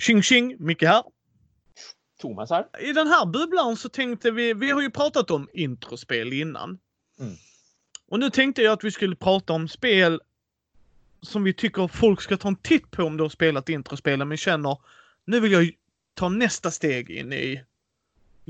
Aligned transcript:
Tjing 0.00 0.22
tjing, 0.22 0.56
Micke 0.58 0.82
här. 0.82 1.02
Thomas 2.20 2.50
här. 2.50 2.66
I 2.80 2.92
den 2.92 3.06
här 3.06 3.26
bubblan 3.26 3.76
så 3.76 3.88
tänkte 3.88 4.30
vi, 4.30 4.54
vi 4.54 4.70
har 4.70 4.82
ju 4.82 4.90
pratat 4.90 5.30
om 5.30 5.48
introspel 5.52 6.32
innan. 6.32 6.78
Mm. 7.20 7.34
Och 8.08 8.20
nu 8.20 8.30
tänkte 8.30 8.62
jag 8.62 8.72
att 8.72 8.84
vi 8.84 8.90
skulle 8.90 9.16
prata 9.16 9.52
om 9.52 9.68
spel 9.68 10.20
som 11.22 11.44
vi 11.44 11.54
tycker 11.54 11.88
folk 11.88 12.22
ska 12.22 12.36
ta 12.36 12.48
en 12.48 12.56
titt 12.56 12.90
på 12.90 13.02
om 13.02 13.16
de 13.16 13.22
har 13.22 13.28
spelat 13.28 13.68
introspelen 13.68 14.28
men 14.28 14.36
känner 14.36 14.78
nu 15.24 15.40
vill 15.40 15.52
jag 15.52 15.70
ta 16.14 16.28
nästa 16.28 16.70
steg 16.70 17.10
in 17.10 17.32
i 17.32 17.64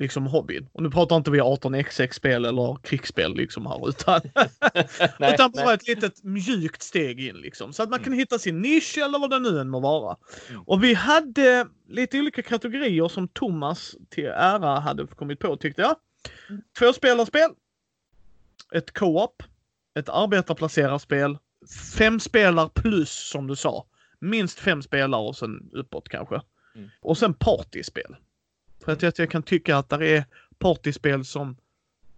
liksom 0.01 0.27
hobbyn. 0.27 0.69
Och 0.73 0.83
nu 0.83 0.91
pratar 0.91 1.17
inte 1.17 1.31
vi 1.31 1.41
18xx-spel 1.41 2.45
eller 2.45 2.79
krigsspel 2.83 3.35
liksom 3.35 3.67
här 3.67 3.89
utan, 3.89 4.21
nej, 5.19 5.35
utan 5.35 5.51
bara 5.51 5.65
nej. 5.65 5.75
ett 5.75 5.89
litet 5.89 6.25
mjukt 6.25 6.83
steg 6.83 7.21
in 7.21 7.37
liksom. 7.37 7.73
Så 7.73 7.83
att 7.83 7.91
man 7.91 7.99
kan 7.99 8.07
Mm. 8.07 8.19
hitta 8.19 8.39
sin 8.39 8.63
nisch 8.63 8.99
eller 8.99 9.19
vad 9.19 9.31
det 9.31 9.39
nu 9.39 9.61
än 9.61 9.69
må 9.69 9.81
vara. 9.81 10.17
Mm. 10.51 10.63
Och 10.67 10.85
vi 10.85 10.95
hade 10.95 11.67
lite 11.89 12.19
olika 12.21 12.43
kategorier 12.43 13.09
som 13.09 13.29
Thomas 13.29 13.97
till 14.09 14.27
ära 14.27 14.81
hade 14.81 15.07
kommit 15.07 15.39
på 15.39 15.57
tyckte 15.57 15.83
jag. 15.83 15.97
Mm. 16.51 16.63
Tvåspelarspel. 16.79 17.51
Ett 18.75 18.93
co-op. 18.93 19.43
Ett 19.99 20.09
arbetarplacerarspel. 20.09 21.39
Fem 21.99 22.21
spelar 22.21 22.69
plus 22.69 23.11
som 23.11 23.47
du 23.47 23.57
sa. 23.57 23.87
Minst 24.21 24.59
fem 24.59 24.83
spelare 24.83 25.23
och 25.23 25.37
sen 25.37 25.71
uppåt 25.73 26.09
kanske. 26.09 26.41
Mm. 26.75 26.89
Och 27.01 27.19
sen 27.19 27.35
partyspel. 27.35 28.17
För 28.85 28.93
att 28.93 29.19
jag, 29.19 29.31
kan 29.31 29.43
tycka 29.43 29.77
att 29.77 29.89
det 29.89 30.17
är 30.17 30.25
partyspel 30.59 31.25
som 31.25 31.57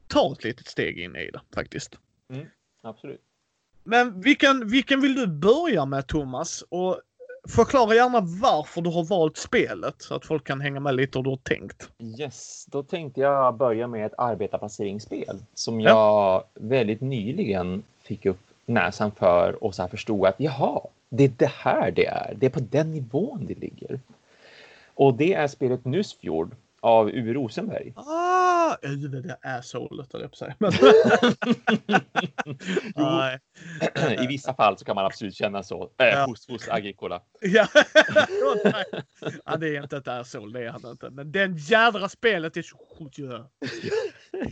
tar 0.06 0.32
ett 0.32 0.44
litet 0.44 0.66
steg 0.66 0.98
in 0.98 1.16
i 1.16 1.30
det 1.30 1.40
faktiskt. 1.54 1.98
Absolut. 2.82 3.20
Men 3.84 4.20
vilken, 4.20 4.68
vilken 4.68 5.00
vill 5.00 5.14
du 5.14 5.26
börja 5.26 5.86
med 5.86 6.06
Thomas? 6.06 6.64
Och 6.68 7.00
förklara 7.48 7.94
gärna 7.94 8.20
varför 8.20 8.80
du 8.80 8.90
har 8.90 9.04
valt 9.04 9.36
spelet 9.36 9.94
så 9.98 10.14
att 10.14 10.26
folk 10.26 10.44
kan 10.46 10.60
hänga 10.60 10.80
med 10.80 10.94
lite 10.94 11.18
hur 11.18 11.24
du 11.24 11.30
har 11.30 11.36
tänkt. 11.36 11.90
Yes, 12.18 12.66
då 12.68 12.82
tänkte 12.82 13.20
jag 13.20 13.56
börja 13.56 13.86
med 13.86 14.06
ett 14.06 14.14
arbetarplaceringsspel 14.18 15.38
som 15.54 15.80
Ja. 15.80 15.88
jag 16.54 16.62
väldigt 16.68 17.00
nyligen 17.00 17.82
fick 18.02 18.26
upp 18.26 18.40
näsan 18.66 19.10
för 19.12 19.64
och 19.64 19.74
så 19.74 19.82
här 19.82 19.88
förstod 19.88 20.26
att 20.26 20.34
jaha, 20.38 20.80
det 21.08 21.24
är 21.24 21.32
det 21.36 21.50
här 21.50 21.90
det 21.90 22.06
är. 22.06 22.34
Det 22.38 22.46
är 22.46 22.50
på 22.50 22.60
den 22.60 22.92
nivån 22.92 23.46
det 23.46 23.58
ligger. 23.58 24.00
Och 25.02 25.14
det 25.14 25.34
är 25.34 25.46
spelet 25.46 25.84
Nusfjord 25.84 26.56
av 26.80 27.08
Uwe 27.08 27.32
Rosenberg. 27.32 27.92
Ah, 27.96 28.76
det 28.82 29.36
är 29.42 29.60
solet 29.62 30.12
höll 30.12 30.22
jag 30.22 30.30
på 30.30 30.36
säga. 30.36 30.54
Men... 30.58 30.72
I 34.24 34.26
vissa 34.26 34.54
fall 34.54 34.78
så 34.78 34.84
kan 34.84 34.94
man 34.94 35.04
absolut 35.06 35.34
känna 35.34 35.62
så. 35.62 35.82
Äh, 35.82 36.06
Ja. 36.06 36.24
Hos, 36.26 36.48
hos 36.48 36.68
Agricola. 36.68 37.22
Ja. 37.40 37.66
Ja, 39.44 39.56
det 39.56 39.76
är 39.76 39.82
inte 39.82 39.96
ett 39.96 40.08
asshole, 40.08 40.58
det 40.58 40.66
är 40.66 40.70
han 40.70 40.86
inte. 40.90 41.10
Men 41.10 41.32
den 41.32 41.56
jädra 41.56 42.08
spelet 42.08 42.56
är 42.56 42.62
så 42.62 42.76
sjukt 42.98 43.18
ju. 43.18 43.44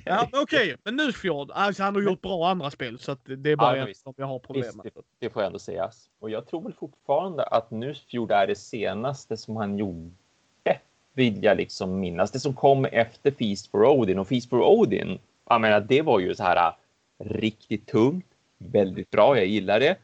Ja, 0.05 0.29
okej. 0.33 0.77
Men 0.85 0.97
Nusfjord, 0.97 1.51
alltså 1.51 1.83
han 1.83 1.95
har 1.95 2.03
gjort 2.03 2.21
bra 2.21 2.49
andra 2.49 2.71
spel 2.71 2.99
så 2.99 3.13
att 3.13 3.21
det 3.25 3.51
är 3.51 3.57
bara 3.57 3.77
Ja, 3.77 3.89
en 3.89 3.95
som 3.95 4.15
jag 4.17 4.27
har 4.27 4.39
problem 4.39 4.65
Visst, 4.65 4.77
med. 4.77 4.85
det, 4.95 5.01
det 5.19 5.31
får 5.31 5.43
jag 5.43 5.47
ändå 5.47 5.59
sägas. 5.59 6.07
Och 6.21 6.31
jag 6.31 6.47
tror 6.47 6.63
väl 6.63 6.73
fortfarande 6.73 7.45
att 7.45 7.71
Nusfjord 7.71 8.31
är 8.33 8.47
det 8.47 8.57
senaste 8.57 9.37
som 9.37 9.57
han 9.57 9.79
gjorde. 9.79 10.11
Vill 11.13 11.45
jag 11.45 11.57
liksom 11.57 12.01
minnas. 12.01 12.31
Det 12.31 12.41
som 12.41 12.55
kom 12.55 12.85
efter 12.85 13.31
Feast 13.31 13.71
for 13.71 13.85
Odin. 13.85 14.19
Och 14.19 14.29
Feast 14.29 14.49
for 14.49 14.63
Odin, 14.63 15.19
jag 15.49 15.61
menar, 15.61 15.81
det 15.81 16.03
var 16.03 16.21
ju 16.21 16.35
så 16.35 16.43
här 16.43 16.57
äh, 16.57 16.75
riktigt 17.19 17.87
tungt. 17.87 18.27
Väldigt 18.59 19.11
bra, 19.11 19.37
jag 19.37 19.47
gillar 19.47 19.81
det. 19.81 19.97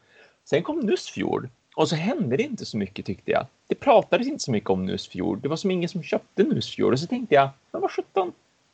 Sen 0.43 0.63
kom 0.63 0.79
Nusfjord. 0.79 1.49
Och 1.75 1.89
så 1.89 1.95
hände 1.95 2.37
det 2.37 2.43
inte 2.43 2.65
så 2.65 2.77
mycket 2.77 3.05
tyckte 3.05 3.31
jag. 3.31 3.45
Det 3.67 3.75
pratades 3.75 4.27
inte 4.27 4.43
så 4.43 4.51
mycket 4.51 4.69
om 4.69 4.85
Nusfjord. 4.85 5.41
Det 5.41 5.47
var 5.47 5.55
som 5.55 5.71
ingen 5.71 5.89
som 5.89 6.03
köpte 6.03 6.43
Nusfjord. 6.43 6.93
Och 6.93 6.99
så 6.99 7.07
tänkte 7.07 7.35
jag, 7.35 7.49
men 7.71 7.81
vad 7.81 7.91
sjutton, 7.91 8.31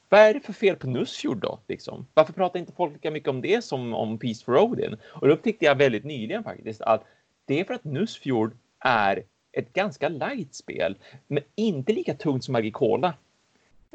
vad 0.09 0.19
är 0.19 0.33
det 0.33 0.39
för 0.39 0.53
fel 0.53 0.75
på 0.75 0.87
Nusfjord 0.87 1.37
då? 1.37 1.59
Liksom? 1.67 2.05
Varför 2.13 2.33
pratar 2.33 2.59
inte 2.59 2.71
folk 2.71 2.93
lika 2.93 3.11
mycket 3.11 3.29
om 3.29 3.41
det 3.41 3.63
som 3.63 3.93
om 3.93 4.17
Peace 4.17 4.45
for 4.45 4.57
Odin? 4.57 4.97
Och 5.03 5.27
då 5.27 5.33
upptäckte 5.33 5.65
jag 5.65 5.75
väldigt 5.75 6.03
nyligen 6.03 6.43
faktiskt 6.43 6.81
att 6.81 7.03
det 7.45 7.59
är 7.59 7.63
för 7.63 7.73
att 7.73 7.83
Nusfjord 7.83 8.51
är 8.79 9.23
ett 9.53 9.73
ganska 9.73 10.09
light 10.09 10.55
spel, 10.55 10.95
men 11.27 11.43
inte 11.55 11.93
lika 11.93 12.13
tungt 12.13 12.43
som 12.43 12.55
Agricola. 12.55 13.13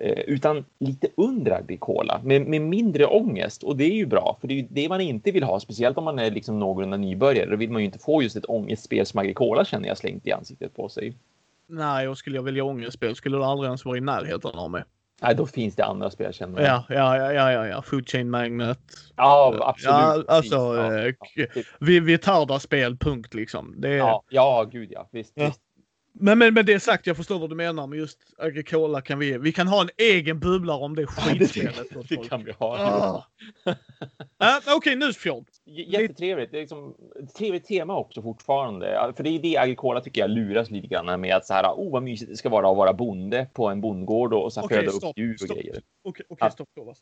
Eh, 0.01 0.19
utan 0.19 0.65
lite 0.79 1.09
under 1.17 1.53
Agricola 1.53 2.21
med, 2.25 2.47
med 2.47 2.61
mindre 2.61 3.07
ångest 3.07 3.63
och 3.63 3.77
det 3.77 3.85
är 3.85 3.95
ju 3.95 4.07
bra 4.07 4.37
för 4.41 4.49
det 4.49 4.55
är 4.55 4.57
ju 4.57 4.67
det 4.71 4.89
man 4.89 5.01
inte 5.01 5.31
vill 5.31 5.43
ha, 5.43 5.61
speciellt 5.61 5.99
om 5.99 6.05
man 6.05 6.19
är 6.19 6.31
liksom 6.31 6.59
någorlunda 6.59 6.97
nybörjare. 6.97 7.51
Då 7.51 7.57
vill 7.57 7.71
man 7.71 7.83
ju 7.83 7.87
inte 7.87 7.99
få 7.99 8.23
just 8.23 8.37
ett 8.37 8.45
ångestspel 8.49 9.07
som 9.07 9.21
Agricola 9.21 9.65
känner 9.65 9.89
jag 9.89 9.99
slängt 9.99 10.27
i 10.27 10.33
ansiktet 10.33 10.77
på 10.77 10.89
sig. 10.89 11.15
Nej, 11.67 12.09
och 12.09 12.19
skulle 12.19 12.37
jag 12.37 12.43
välja 12.43 12.65
ångestspel 12.65 13.17
skulle 13.17 13.37
det 13.37 13.47
aldrig 13.47 13.67
ens 13.67 13.85
vara 13.85 13.99
i 13.99 14.01
närheten 14.01 14.51
av 14.55 14.71
mig. 14.71 14.83
Nej, 15.23 15.35
då 15.35 15.47
finns 15.47 15.77
det 15.77 15.85
andra 15.85 16.11
spel 16.11 16.33
känner 16.33 16.63
jag. 16.63 16.69
Ja, 16.69 16.85
ja, 16.89 17.33
ja, 17.33 17.53
ja, 17.53 17.67
ja. 17.67 17.83
Food 17.83 18.09
Chain 18.09 18.31
Magnet. 18.31 18.79
Ja, 19.17 19.55
absolut. 19.61 20.27
Ja, 20.29 20.35
alltså, 20.35 20.57
Ja, 20.57 20.99
eh, 21.07 21.15
ja. 21.35 21.47
Vi, 21.81 22.01
vi 22.01 22.19
tar 22.19 22.47
spel, 22.59 22.97
punkt 22.97 23.35
liksom. 23.35 23.75
Det 23.79 23.89
är... 23.89 23.97
ja, 23.97 24.23
ja, 24.29 24.69
gud 24.73 24.89
ja. 24.93 25.09
Visst, 25.13 25.33
Ja. 25.37 25.47
visst. 25.47 25.61
Men, 26.21 26.39
men 26.39 26.55
med 26.55 26.67
det 26.67 26.81
sagt, 26.81 27.07
jag 27.07 27.17
förstår 27.17 27.39
vad 27.39 27.51
du 27.51 27.57
menar. 27.57 27.87
Men 27.87 27.99
just 27.99 28.19
Agricola 28.39 29.01
kan 29.01 29.19
vi... 29.19 29.39
Vi 29.39 29.53
kan 29.53 29.69
ha 29.69 29.81
en 29.83 29.91
egen 29.99 30.41
bubblare 30.41 30.79
om 30.85 30.95
det 30.97 31.07
skitspelet. 31.07 31.97
åt 31.97 32.09
Det 32.09 32.15
folk. 32.17 32.29
kan 32.29 32.45
vi 32.45 32.53
ha. 32.53 32.77
Ah. 32.79 33.25
Ja, 34.39 34.61
Okej, 34.77 34.97
Nusfjord. 34.97 35.47
J- 35.65 35.85
Jättetrevligt. 36.01 36.51
Det 36.51 36.57
är 36.59 36.61
liksom 36.61 36.95
trevligt 37.39 37.65
tema 37.67 37.97
också 37.97 38.23
fortfarande. 38.23 39.13
För 39.17 39.25
det 39.25 39.31
är 39.31 39.39
det 39.39 39.57
Agricola 39.57 40.01
tycker 40.01 40.21
jag 40.21 40.31
luras 40.31 40.71
lite 40.71 40.87
grann 40.89 41.21
med 41.21 41.37
att 41.37 41.47
så 41.47 41.55
här, 41.55 41.65
oh 41.77 41.93
vad 41.93 42.03
mysigt 42.03 42.31
det 42.31 42.37
ska 42.37 42.49
vara 42.49 42.71
att 42.71 42.77
vara 42.77 42.93
bonde 42.93 43.47
på 43.53 43.69
en 43.69 43.81
bondgård 43.81 44.35
och 44.35 44.53
så 44.53 44.61
här 44.61 44.67
Okej, 44.67 44.79
föda 44.79 44.91
stopp, 44.91 45.11
upp 45.11 45.19
djur 45.19 45.33
och 45.35 45.41
stopp. 45.41 45.57
grejer. 45.59 45.83
Okej, 46.05 46.25
okej, 46.29 46.37
Ja. 46.41 46.51
stopp 46.51 46.69
Thomas. 46.75 46.99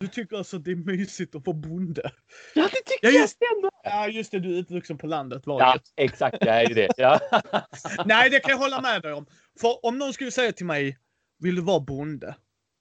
Du 0.00 0.06
tycker 0.08 0.36
alltså 0.36 0.58
det 0.58 0.70
är 0.70 0.76
mysigt 0.76 1.34
att 1.34 1.46
vara 1.46 1.56
bonde? 1.56 2.10
Ja, 2.54 2.62
det 2.62 2.68
tycker 2.68 2.98
Ja, 3.06 3.10
jag 3.10 3.20
just- 3.20 3.38
ändå. 3.56 3.70
Ja, 3.84 4.08
just 4.08 4.30
det. 4.30 4.40
Du 4.40 4.56
är 4.56 4.60
uppvuxen 4.62 4.98
på 4.98 5.06
landet. 5.06 5.46
Var 5.46 5.60
Ja, 5.60 5.78
det. 5.96 6.02
exakt. 6.04 6.40
Det 6.40 6.50
är 6.50 6.68
ju 6.68 6.74
det. 6.74 6.88
Ja. 6.96 7.20
Nej, 8.06 8.30
det 8.30 8.40
kan 8.40 8.50
jag 8.50 8.58
hålla 8.58 8.80
med 8.80 9.02
dig 9.02 9.12
om. 9.12 9.26
För 9.60 9.86
om 9.86 9.98
någon 9.98 10.12
skulle 10.12 10.30
säga 10.30 10.52
till 10.52 10.66
mig, 10.66 10.98
vill 11.38 11.54
du 11.54 11.62
vara 11.62 11.80
bonde? 11.80 12.36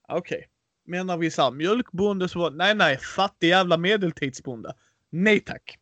Okej. 0.08 0.48
Menar 0.86 1.18
vi 1.18 1.32
så 1.32 1.42
här, 1.42 1.52
mjölkbonde 1.52 2.30
så 2.30 2.40
var 2.40 2.52
nej, 2.52 2.76
nej, 2.76 2.98
fattig 2.98 3.48
jävla 3.50 3.78
medeltidsbonde. 3.78 4.74
Nej 5.12 5.40
tack. 5.40 5.78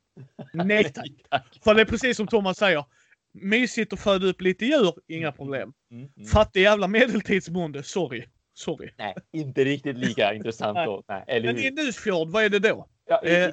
Nej 0.53 0.83
tack. 0.93 1.11
Tack. 1.29 1.59
För 1.63 1.75
det 1.75 1.81
är 1.81 1.85
precis 1.85 2.17
som 2.17 2.27
Thomas 2.27 2.57
säger. 2.57 2.85
Mysigt 3.33 3.93
att 3.93 3.99
föda 3.99 4.27
upp 4.27 4.41
lite 4.41 4.65
djur, 4.65 4.93
inga 5.07 5.31
problem. 5.31 5.73
Mm, 5.91 6.07
mm. 6.17 6.27
Fattig 6.27 6.61
jävla 6.61 6.87
medeltidsbonde, 6.87 7.83
sorry. 7.83 8.25
Sorry. 8.57 8.91
Nej, 8.97 9.15
inte 9.31 9.63
riktigt 9.63 9.97
lika 9.97 10.33
intressant 10.35 10.77
då. 10.85 11.03
Nej, 11.07 11.23
eller 11.27 11.53
Men 11.53 11.57
i 11.57 11.63
hur? 11.63 11.71
Nusfjord, 11.71 12.27
vad 12.29 12.43
är 12.43 12.49
det 12.49 12.59
då? 12.59 12.87
Ja, 13.07 13.21
i- 13.25 13.43
eh. 13.43 13.49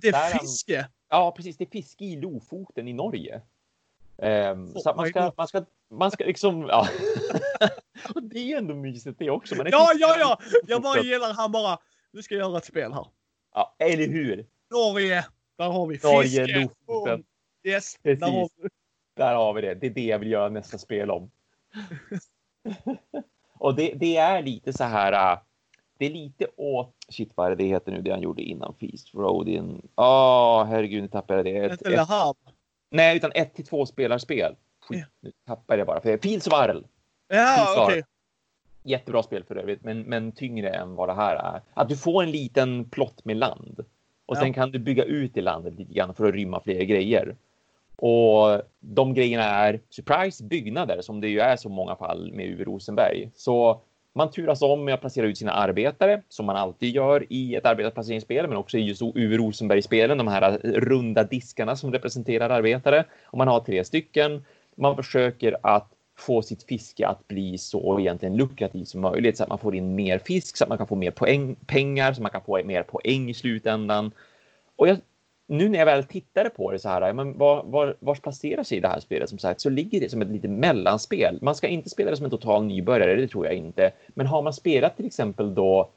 Det 0.00 0.08
är 0.08 0.12
han- 0.32 0.40
fiske. 0.40 0.88
Ja, 1.08 1.32
precis. 1.36 1.56
Det 1.56 1.64
är 1.64 1.70
fiske 1.70 2.04
i 2.04 2.16
Lofoten 2.16 2.88
i 2.88 2.92
Norge. 2.92 3.40
Ehm, 4.18 4.64
Oh 4.76 4.80
så 4.82 4.94
man 4.96 5.08
ska, 5.08 5.32
man 5.36 5.48
ska, 5.48 5.64
man 5.90 6.10
ska 6.10 6.24
liksom, 6.24 6.66
ja. 6.68 6.88
det 8.22 8.52
är 8.52 8.58
ändå 8.58 8.74
mysigt 8.74 9.18
det 9.18 9.30
också. 9.30 9.54
Man 9.54 9.66
är 9.66 9.70
Ja, 9.70 9.92
ja, 9.98 10.16
i 10.16 10.20
ja! 10.20 10.38
Jag 10.66 10.82
bara 10.82 10.90
Lofoten. 10.94 11.10
gillar 11.10 11.32
han 11.34 11.52
bara, 11.52 11.78
nu 12.12 12.22
ska 12.22 12.34
jag 12.34 12.48
göra 12.48 12.58
ett 12.58 12.64
spel 12.64 12.92
här. 12.92 13.06
Ja, 13.54 13.74
eller 13.78 14.06
hur? 14.08 14.46
Norge, 14.70 15.24
där 15.58 15.68
har 15.68 15.86
vi 15.86 15.98
Norge, 16.02 16.28
fiske. 16.46 16.60
Lofoten. 16.60 17.16
Boom. 17.16 17.24
Yes, 17.64 17.96
Precis. 18.02 18.20
där 18.20 18.26
har 18.30 18.48
vi. 18.62 18.68
Där 19.16 19.34
har 19.34 19.52
vi 19.54 19.60
det. 19.62 19.74
Det 19.74 19.86
är 19.86 19.90
det 19.90 20.04
jag 20.06 20.18
vill 20.18 20.30
göra 20.30 20.48
nästa 20.48 20.78
spel 20.78 21.10
om. 21.10 21.30
och 23.62 23.74
det, 23.74 23.92
det 23.96 24.16
är 24.16 24.42
lite 24.42 24.72
så 24.72 24.84
här. 24.84 25.32
äh, 25.32 25.38
Det 25.98 26.06
är 26.06 26.10
lite 26.10 26.46
åt, 26.56 26.94
shit 27.08 27.32
vad 27.34 27.52
är 27.52 27.56
det 27.56 27.64
heter 27.64 27.92
nu, 27.92 28.02
det 28.02 28.10
han 28.10 28.22
gjorde 28.22 28.42
innan 28.42 28.74
Feast 28.80 29.08
for 29.10 29.24
Odin. 29.26 29.88
Åh, 29.96 30.64
herregud, 30.64 31.02
nu 31.02 31.08
tappade 31.08 31.50
jag 31.50 31.62
det. 31.62 31.72
Ett, 31.74 31.82
ett, 31.86 32.08
nej, 32.90 33.16
utan 33.16 33.32
ett 33.34 33.54
till 33.54 33.66
två 33.66 33.86
spelarspel. 33.86 34.54
Skit, 34.88 34.98
Ja. 34.98 35.06
nu 35.20 35.32
tappade 35.46 35.78
jag 35.80 35.86
bara. 35.86 36.00
För 36.00 36.18
Fields 36.18 36.46
of 36.46 36.52
Arl. 36.52 36.82
Ja, 37.28 37.84
okej. 37.86 38.02
Jättebra 38.82 39.22
spel 39.22 39.44
för 39.44 39.56
övrigt, 39.56 39.82
men, 39.84 40.02
men 40.02 40.32
tyngre 40.32 40.70
än 40.70 40.94
vad 40.94 41.08
det 41.08 41.14
här 41.14 41.36
är. 41.36 41.60
Att 41.74 41.88
du 41.88 41.96
får 41.96 42.22
en 42.22 42.30
liten 42.30 42.84
plott 42.90 43.24
med 43.24 43.36
land 43.36 43.84
och 44.26 44.36
Ja. 44.36 44.40
sen 44.40 44.52
kan 44.52 44.70
du 44.72 44.78
bygga 44.78 45.04
ut 45.04 45.36
i 45.36 45.40
landet 45.40 45.74
lite 45.74 45.92
grann 45.92 46.14
för 46.14 46.28
att 46.28 46.34
rymma 46.34 46.60
fler 46.60 46.82
grejer. 46.82 47.36
Och 47.96 48.62
de 48.80 49.14
grejerna 49.14 49.44
är 49.44 49.80
surprise 49.90 50.44
byggnader 50.44 51.00
som 51.00 51.20
det 51.20 51.28
ju 51.28 51.40
är 51.40 51.56
så 51.56 51.68
många 51.68 51.96
fall 51.96 52.32
med 52.32 52.46
UV 52.46 52.64
Rosenberg. 52.64 53.30
Så 53.34 53.80
man 54.14 54.30
turas 54.30 54.62
om 54.62 54.84
med 54.84 54.94
att 54.94 55.00
placera 55.00 55.26
ut 55.26 55.38
sina 55.38 55.52
arbetare 55.52 56.22
som 56.28 56.46
man 56.46 56.56
alltid 56.56 56.94
gör 56.94 57.26
i 57.28 57.54
ett 57.54 57.66
arbetarplaceringsspel, 57.66 58.48
men 58.48 58.56
också 58.56 58.78
i 58.78 58.80
just 58.80 59.02
UV 59.02 59.32
Rosenberg-spelen, 59.32 60.18
de 60.18 60.28
här 60.28 60.58
runda 60.62 61.24
diskarna 61.24 61.76
som 61.76 61.92
representerar 61.92 62.50
arbetare. 62.50 63.04
Och 63.24 63.38
man 63.38 63.48
har 63.48 63.60
tre 63.60 63.84
stycken. 63.84 64.44
Man 64.76 64.96
försöker 64.96 65.56
att 65.62 65.88
få 66.18 66.42
sitt 66.42 66.62
fiske 66.62 67.06
att 67.06 67.28
bli 67.28 67.58
så 67.58 68.00
egentligen 68.00 68.36
lukrativt 68.36 68.88
som 68.88 69.00
möjligt 69.00 69.36
så 69.36 69.42
att 69.42 69.48
man 69.48 69.58
får 69.58 69.74
in 69.74 69.94
mer 69.94 70.18
fisk 70.18 70.56
så 70.56 70.64
att 70.64 70.68
man 70.68 70.78
kan 70.78 70.86
få 70.86 70.94
mer 70.94 71.10
poäng, 71.10 71.56
pengar 71.66 72.12
så 72.12 72.22
man 72.22 72.30
kan 72.30 72.42
få 72.42 72.64
mer 72.64 72.82
poäng 72.82 73.30
i 73.30 73.34
slutändan. 73.34 74.10
Och 74.76 74.88
jag, 74.88 74.98
nu 75.52 75.68
när 75.68 75.78
jag 75.78 75.86
väl 75.86 76.04
tittade 76.04 76.50
på 76.50 76.72
det 76.72 76.78
så 76.78 76.88
här, 76.88 77.12
men 77.12 77.38
var, 77.38 77.62
var, 77.64 77.96
var 78.00 78.14
placerar 78.14 78.62
sig 78.62 78.80
det 78.80 78.88
här 78.88 79.00
spelet 79.00 79.28
som 79.28 79.38
sagt, 79.38 79.60
så 79.60 79.70
ligger 79.70 80.00
det 80.00 80.08
som 80.08 80.22
ett 80.22 80.28
litet 80.28 80.50
mellanspel. 80.50 81.38
Man 81.42 81.54
ska 81.54 81.68
inte 81.68 81.90
spela 81.90 82.10
det 82.10 82.16
som 82.16 82.24
en 82.24 82.30
total 82.30 82.64
nybörjare, 82.64 83.14
det 83.14 83.28
tror 83.28 83.46
jag 83.46 83.54
inte. 83.54 83.92
Men 84.08 84.26
har 84.26 84.42
man 84.42 84.52
spelat 84.52 84.96
till 84.96 85.06
exempel 85.06 85.54
då 85.54 85.90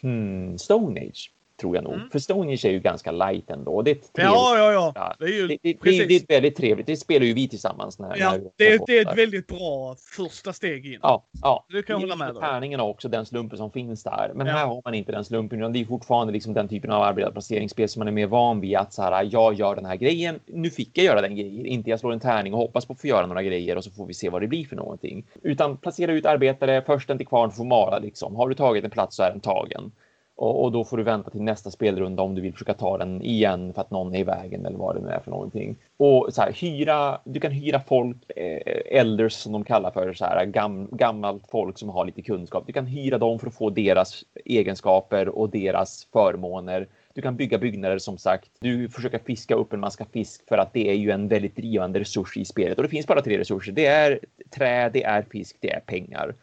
hmm, 0.00 0.58
Stone 0.58 1.00
Age 1.00 1.30
tror 1.62 1.74
jag 1.76 1.84
nog. 1.84 1.94
Mm. 1.94 2.10
För 2.10 2.18
Stone 2.18 2.52
Age 2.52 2.64
är 2.64 2.70
ju 2.70 2.80
ganska 2.80 3.12
light 3.12 3.50
ändå. 3.50 3.82
Det 3.82 3.90
är 3.90 3.94
ett 3.94 4.12
trevligt, 4.12 4.34
ja, 4.34 4.72
ja, 4.72 4.92
ja. 4.94 5.14
Det 5.18 5.24
är 5.24 5.28
ju 5.28 5.46
det, 5.48 5.58
det, 5.62 5.76
det, 5.82 6.04
det 6.06 6.14
är 6.14 6.34
väldigt 6.34 6.56
trevligt. 6.56 6.86
Det 6.86 6.96
spelar 6.96 7.26
ju 7.26 7.34
vi 7.34 7.48
tillsammans. 7.48 7.98
När, 7.98 8.16
ja, 8.16 8.30
när 8.30 8.50
det, 8.56 8.98
är 8.98 9.10
ett 9.10 9.18
väldigt 9.18 9.46
bra 9.46 9.96
första 10.16 10.52
steg 10.52 10.86
in. 10.86 10.98
Ja, 11.02 11.24
ja. 11.42 11.66
Det 11.68 11.82
kan 11.82 12.00
hålla 12.00 12.16
med. 12.16 12.36
Tärningen 12.40 12.80
har 12.80 12.88
också 12.88 13.08
den 13.08 13.26
slumpen 13.26 13.58
som 13.58 13.70
finns 13.70 14.02
där. 14.02 14.32
Men 14.34 14.46
ja. 14.46 14.52
här 14.52 14.66
har 14.66 14.82
man 14.84 14.94
inte 14.94 15.12
den 15.12 15.24
slumpen, 15.24 15.58
utan 15.58 15.72
det 15.72 15.80
är 15.80 15.84
fortfarande 15.84 16.32
liksom 16.32 16.54
den 16.54 16.68
typen 16.68 16.90
av 16.90 17.02
arbetsplaceringsspel 17.02 17.88
som 17.88 18.00
man 18.00 18.08
är 18.08 18.12
mer 18.12 18.26
van 18.26 18.60
vid 18.60 18.76
att 18.76 18.92
så 18.92 19.02
här, 19.02 19.28
jag 19.32 19.54
gör 19.54 19.76
den 19.76 19.84
här 19.84 19.96
grejen. 19.96 20.40
Nu 20.46 20.70
fick 20.70 20.98
jag 20.98 21.04
göra 21.04 21.20
den 21.20 21.36
grejen, 21.36 21.66
inte 21.66 21.90
jag 21.90 22.00
slår 22.00 22.12
en 22.12 22.20
tärning 22.20 22.52
och 22.52 22.58
hoppas 22.58 22.86
på 22.86 22.92
att 22.92 23.00
få 23.00 23.06
göra 23.06 23.26
några 23.26 23.42
grejer 23.42 23.76
och 23.76 23.84
så 23.84 23.90
får 23.90 24.06
vi 24.06 24.14
se 24.14 24.30
vad 24.30 24.42
det 24.42 24.48
blir 24.48 24.64
för 24.64 24.76
någonting. 24.76 25.26
Utan 25.42 25.76
placera 25.76 26.12
ut 26.12 26.26
arbetare, 26.26 26.82
först 26.86 27.10
en 27.10 27.18
till 27.18 27.26
kvarn 27.26 27.50
får 27.50 27.64
mala 27.64 27.98
liksom. 27.98 28.36
Har 28.36 28.48
du 28.48 28.54
tagit 28.54 28.84
en 28.84 28.90
plats 28.90 29.16
så 29.16 29.22
är 29.22 29.30
den 29.30 29.40
tagen. 29.40 29.92
Och, 30.42 30.64
och, 30.64 30.72
då 30.72 30.84
får 30.84 30.96
du 30.96 31.02
vänta 31.02 31.30
till 31.30 31.42
nästa 31.42 31.70
spelrunda 31.70 32.22
om 32.22 32.34
du 32.34 32.40
vill 32.40 32.52
försöka 32.52 32.74
ta 32.74 32.98
den 32.98 33.22
igen 33.22 33.72
för 33.72 33.80
att 33.80 33.90
någon 33.90 34.14
är 34.14 34.18
i 34.18 34.22
vägen 34.22 34.66
eller 34.66 34.78
vad 34.78 34.96
det 34.96 35.00
nu 35.00 35.08
är 35.08 35.20
för 35.20 35.30
någonting. 35.30 35.76
Och 35.96 36.28
så 36.30 36.42
här, 36.42 36.52
hyra, 36.52 37.20
du 37.24 37.40
kan 37.40 37.52
hyra 37.52 37.80
folk, 37.80 38.16
eh, 38.36 38.98
elders 38.98 39.32
som 39.32 39.52
de 39.52 39.64
kallar 39.64 39.90
för, 39.90 40.12
så 40.12 40.24
här, 40.24 40.46
gam, 40.46 40.88
gammalt 40.92 41.42
folk 41.50 41.78
som 41.78 41.88
har 41.88 42.04
lite 42.04 42.22
kunskap. 42.22 42.64
Du 42.66 42.72
kan 42.72 42.86
hyra 42.86 43.18
dem 43.18 43.38
för 43.38 43.46
att 43.46 43.54
få 43.54 43.70
deras 43.70 44.24
egenskaper 44.44 45.28
och 45.28 45.50
deras 45.50 46.08
förmåner. 46.12 46.88
Du 47.14 47.22
kan 47.22 47.36
bygga 47.36 47.58
byggnader 47.58 47.98
som 47.98 48.18
sagt. 48.18 48.50
Du 48.60 48.88
försöker 48.88 49.18
fiska 49.18 49.54
upp 49.54 49.72
en 49.72 49.80
massa 49.80 50.04
fisk 50.04 50.48
för 50.48 50.58
att 50.58 50.72
det 50.72 50.88
är 50.88 50.94
ju 50.94 51.10
en 51.10 51.28
väldigt 51.28 51.56
drivande 51.56 52.00
resurs 52.00 52.36
i 52.36 52.44
spelet. 52.44 52.78
Och 52.78 52.82
det 52.82 52.88
finns 52.88 53.06
bara 53.06 53.22
tre 53.22 53.38
resurser. 53.38 53.72
Det 53.72 53.86
är 53.86 54.20
trä, 54.50 54.88
det 54.88 55.04
är 55.04 55.22
fisk, 55.22 55.56
det 55.60 55.72
är 55.72 55.80
pengar. 55.80 56.34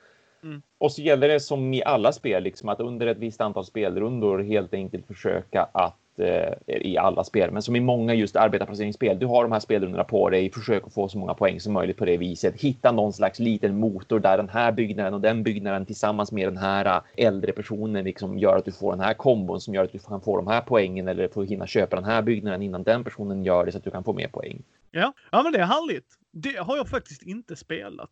Mm. 0.44 0.62
Och 0.78 0.92
så 0.92 1.02
gäller 1.02 1.28
det 1.28 1.40
som 1.40 1.74
i 1.74 1.84
alla 1.84 2.12
spel, 2.12 2.44
liksom, 2.44 2.70
att 2.70 2.80
under 2.80 3.08
ett 3.08 3.18
visst 3.18 3.42
antal 3.42 3.66
spelrundor 3.66 4.40
helt 4.40 4.74
enkelt 4.74 5.08
försöka 5.08 5.68
att 5.72 6.20
eh, 6.20 6.54
i 6.68 6.98
alla 6.98 7.24
spel, 7.24 7.52
men 7.52 7.62
som 7.62 7.76
i 7.76 7.80
många 7.80 8.14
just 8.14 8.36
arbetarplaceringsspel. 8.36 9.20
Du 9.20 9.26
har 9.26 9.44
de 9.44 9.52
här 9.52 9.60
spelrundorna 9.60 10.04
på 10.04 10.30
dig, 10.30 10.52
försök 10.52 10.88
att 10.88 10.94
få 10.94 11.08
så 11.08 11.18
många 11.18 11.34
poäng 11.34 11.60
som 11.60 11.74
möjligt 11.74 11.98
på 11.98 12.06
det 12.06 12.18
viset. 12.18 12.62
Hitta 12.62 12.92
någon 12.92 13.14
slags 13.14 13.40
liten 13.40 13.80
motor 13.80 14.20
där 14.20 14.38
den 14.38 14.50
här 14.50 14.72
byggnaden 14.72 15.14
och 15.14 15.22
den 15.22 15.44
byggnaden 15.44 15.86
tillsammans 15.86 16.32
med 16.32 16.48
den 16.48 16.58
här 16.58 16.86
eh, 16.86 17.26
äldre 17.28 17.52
personen 17.52 18.04
liksom 18.04 18.40
gör 18.40 18.58
att 18.58 18.66
du 18.66 18.72
får 18.72 18.92
den 18.92 19.02
här 19.02 19.14
kombon 19.14 19.62
som 19.62 19.74
gör 19.74 19.84
att 19.84 19.92
du 19.92 20.00
kan 20.00 20.22
få 20.22 20.38
de 20.38 20.48
här 20.48 20.62
poängen 20.62 21.08
eller 21.08 21.28
får 21.28 21.46
hinna 21.46 21.68
köpa 21.68 21.96
den 21.96 22.06
här 22.06 22.22
byggnaden 22.22 22.62
innan 22.62 22.84
den 22.84 23.04
personen 23.04 23.44
gör 23.44 23.66
det 23.66 23.72
så 23.72 23.78
att 23.78 23.84
du 23.84 23.92
kan 23.92 24.04
få 24.04 24.14
mer 24.14 24.28
poäng. 24.28 24.64
Ja, 24.92 25.14
ja 25.32 25.44
men 25.44 25.52
det 25.52 25.60
är 25.60 25.66
härligt. 25.66 26.06
Det 26.32 26.58
har 26.58 26.78
jag 26.78 26.88
faktiskt 26.88 27.24
inte 27.24 27.56
spelat. 27.56 28.10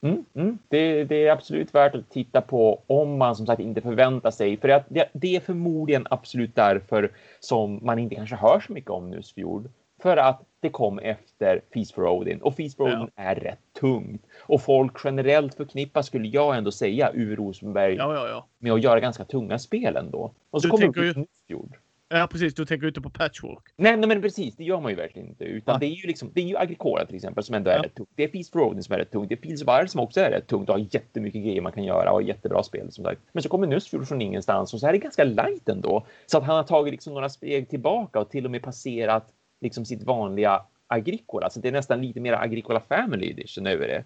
Mm, 0.00 0.24
mm. 0.34 0.58
Det, 0.68 1.04
det, 1.04 1.26
är 1.26 1.32
absolut 1.32 1.74
värt 1.74 1.94
att 1.94 2.10
titta 2.10 2.40
på 2.40 2.82
om 2.86 3.18
man 3.18 3.36
som 3.36 3.46
sagt 3.46 3.60
inte 3.60 3.80
förväntar 3.80 4.30
sig. 4.30 4.56
För 4.56 4.68
det, 4.68 5.08
det, 5.12 5.36
är 5.36 5.40
förmodligen 5.40 6.06
absolut 6.10 6.54
därför 6.54 7.12
som 7.40 7.78
man 7.82 7.98
inte 7.98 8.14
kanske 8.14 8.36
hör 8.36 8.60
så 8.60 8.72
mycket 8.72 8.90
om 8.90 9.10
Nusfjord. 9.10 9.68
För 10.02 10.16
att 10.16 10.42
det 10.60 10.68
kom 10.68 10.98
efter 10.98 11.60
Feast 11.74 11.94
for 11.94 12.08
Odin 12.08 12.42
och 12.42 12.54
Feast 12.54 12.76
for 12.76 12.90
ja. 12.90 12.96
Odin 12.96 13.10
är 13.16 13.34
rätt 13.34 13.58
tungt. 13.80 14.26
Och 14.40 14.62
folk 14.62 14.92
generellt 15.04 15.54
förknippar, 15.54 16.02
skulle 16.02 16.28
jag 16.28 16.56
ändå 16.56 16.70
säga, 16.70 17.12
Uwe 17.14 17.36
Rosenberg 17.36 17.94
ja, 17.94 18.28
ja, 18.28 18.46
med 18.58 18.72
att 18.72 18.82
göra 18.82 19.00
ganska 19.00 19.24
tunga 19.24 19.58
spel 19.58 19.96
ändå. 19.96 20.32
Och 20.50 20.62
så 20.62 20.68
du 20.68 20.70
kommer 20.70 21.04
ju... 21.04 21.14
Nusfjord. 21.14 21.76
Ja, 22.10 22.28
precis. 22.30 22.54
Du 22.54 22.64
tänker 22.64 22.86
inte 22.86 23.00
på 23.00 23.10
patchwork. 23.10 23.64
Nej, 23.76 23.96
nej, 23.96 24.08
men 24.08 24.22
precis. 24.22 24.56
Det 24.56 24.64
gör 24.64 24.80
man 24.80 24.90
ju 24.90 24.96
verkligen 24.96 25.28
inte. 25.28 25.44
Utan 25.44 25.72
ja. 25.72 25.78
det 25.78 25.86
är 25.86 25.94
ju 25.94 26.06
liksom, 26.06 26.30
det 26.34 26.40
är 26.40 26.44
ju 26.44 26.56
Agricola 26.56 27.06
till 27.06 27.16
exempel 27.16 27.44
som 27.44 27.54
ändå 27.54 27.70
är 27.70 27.76
ja. 27.76 27.82
rätt 27.82 27.94
tungt. 27.94 28.10
Det 28.14 28.24
är 28.24 28.28
Feast 28.28 28.52
for 28.52 28.60
Odin 28.60 28.82
som 28.82 28.94
är 28.94 28.98
rätt 28.98 29.10
tungt. 29.10 29.28
Det 29.28 29.34
är 29.34 29.40
Fields 29.42 29.62
of 29.62 29.68
Iron 29.68 29.88
som 29.88 30.00
också 30.00 30.20
är 30.20 30.30
rätt 30.30 30.46
tungt 30.46 30.68
och 30.68 30.74
har 30.74 30.86
jättemycket 30.90 31.42
grejer 31.42 31.60
man 31.60 31.72
kan 31.72 31.84
göra 31.84 32.12
och 32.12 32.22
jättebra 32.22 32.62
spel 32.62 32.92
som 32.92 33.04
sagt. 33.04 33.20
Men 33.32 33.42
så 33.42 33.48
kommer 33.48 33.66
Nusfjord 33.66 34.08
från 34.08 34.22
ingenstans 34.22 34.74
och 34.74 34.80
så 34.80 34.86
är 34.86 34.92
det 34.92 34.98
ganska 34.98 35.24
light 35.24 35.68
ändå. 35.68 36.06
Så 36.26 36.38
att 36.38 36.44
han 36.44 36.56
har 36.56 36.62
tagit 36.62 36.92
liksom 36.92 37.14
några 37.14 37.28
steg 37.28 37.68
tillbaka 37.68 38.20
och 38.20 38.30
till 38.30 38.44
och 38.44 38.50
med 38.50 38.62
passerat 38.62 39.32
liksom 39.60 39.84
sitt 39.84 40.02
vanliga 40.02 40.62
Agricola. 40.86 41.50
Så 41.50 41.60
det 41.60 41.68
är 41.68 41.72
nästan 41.72 42.02
lite 42.02 42.20
mer 42.20 42.32
Agricola 42.32 42.80
Family 42.80 43.30
Edition 43.30 43.66
över 43.66 43.88
det. 43.88 44.04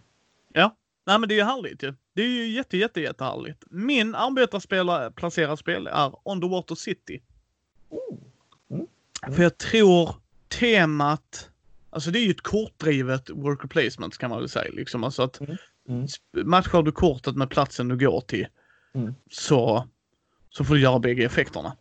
Ja, 0.53 0.77
nej 1.07 1.19
men 1.19 1.29
det 1.29 1.35
är 1.35 1.37
ju 1.37 1.45
härligt 1.45 1.83
ju. 1.83 1.95
Det 2.15 2.23
är 2.23 2.29
ju 2.29 2.49
jätte, 2.49 2.77
jätte, 2.77 3.01
jättehärligt. 3.01 3.65
Min 3.71 4.15
arbetarspelare 4.15 5.11
placerad 5.11 5.59
spel 5.59 5.87
är 5.87 6.13
Underwater 6.25 6.75
City. 6.75 7.21
Oh. 7.93 8.19
För 9.33 9.43
jag 9.43 9.59
tror 9.59 10.15
temat, 10.49 11.51
alltså 11.91 12.11
det 12.11 12.19
är 12.19 12.25
ju 12.25 12.31
ett 12.31 12.41
kortdrivet 12.41 13.31
worker 13.31 13.69
placement 13.69 14.19
kan 14.19 14.31
man 14.31 14.39
väl 14.39 14.49
säga. 14.49 14.71
Liksom. 14.73 15.05
Alltså 15.05 15.23
att 15.23 15.41
mm. 15.41 15.57
Mm. 15.89 16.07
matchar 16.45 16.83
du 16.83 16.93
kortet 16.93 17.37
med 17.37 17.51
platsen 17.51 17.89
du 17.89 17.97
går 17.97 18.21
till 18.21 18.47
mm. 18.95 19.15
så, 19.31 19.89
så 20.51 20.65
får 20.65 20.75
du 20.75 20.81
göra 20.81 20.99
bägge 20.99 21.25
effekterna. 21.25 21.77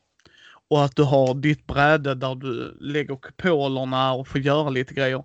Och 0.67 0.83
att 0.83 0.95
du 0.95 1.03
har 1.03 1.33
ditt 1.33 1.67
bräde 1.67 2.15
där 2.15 2.35
du 2.35 2.77
lägger 2.79 3.15
kupolerna 3.15 4.13
och 4.13 4.27
får 4.27 4.41
göra 4.41 4.69
lite 4.69 4.93
grejer. 4.93 5.23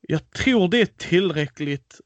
Jag 0.00 0.30
tror 0.30 0.68
det 0.68 0.80
är 0.80 0.86
tillräckligt 0.86 2.00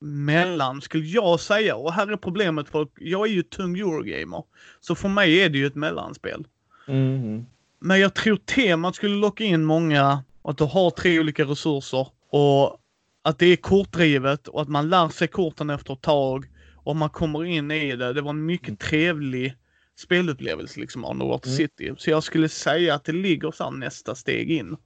mellan, 0.00 0.80
skulle 0.80 1.04
jag 1.04 1.40
säga. 1.40 1.76
Och 1.76 1.92
här 1.92 2.12
är 2.12 2.16
problemet 2.16 2.68
för 2.68 2.88
jag 2.94 3.26
är 3.26 3.32
ju 3.32 3.42
tung 3.42 3.78
Eurogamer. 3.78 4.44
Så 4.80 4.94
för 4.94 5.08
mig 5.08 5.40
är 5.40 5.48
det 5.48 5.58
ju 5.58 5.66
ett 5.66 5.74
mellanspel. 5.74 6.46
Mm. 6.88 7.46
Men 7.78 8.00
jag 8.00 8.14
tror 8.14 8.36
temat 8.36 8.94
skulle 8.94 9.16
locka 9.16 9.44
in 9.44 9.64
många, 9.64 10.24
att 10.42 10.58
du 10.58 10.64
har 10.64 10.90
tre 10.90 11.20
olika 11.20 11.44
resurser 11.44 12.08
och 12.30 12.78
att 13.22 13.38
det 13.38 13.46
är 13.46 13.56
kortdrivet 13.56 14.48
och 14.48 14.62
att 14.62 14.68
man 14.68 14.88
lär 14.88 15.08
sig 15.08 15.28
korten 15.28 15.70
efter 15.70 15.92
ett 15.92 16.02
tag 16.02 16.44
och 16.74 16.96
man 16.96 17.10
kommer 17.10 17.44
in 17.44 17.70
i 17.70 17.96
det. 17.96 18.12
Det 18.12 18.20
var 18.20 18.30
en 18.30 18.46
mycket 18.46 18.68
mm. 18.68 18.76
trevlig 18.76 19.54
spelupplevelse 19.96 20.80
liksom, 20.80 21.04
Underwater 21.04 21.48
mm. 21.48 21.56
City. 21.56 21.92
Så 21.98 22.10
jag 22.10 22.22
skulle 22.22 22.48
säga 22.48 22.94
att 22.94 23.04
det 23.04 23.12
ligger 23.12 23.50
så 23.50 23.70
nästa 23.70 24.14
steg 24.14 24.50
in. 24.50 24.76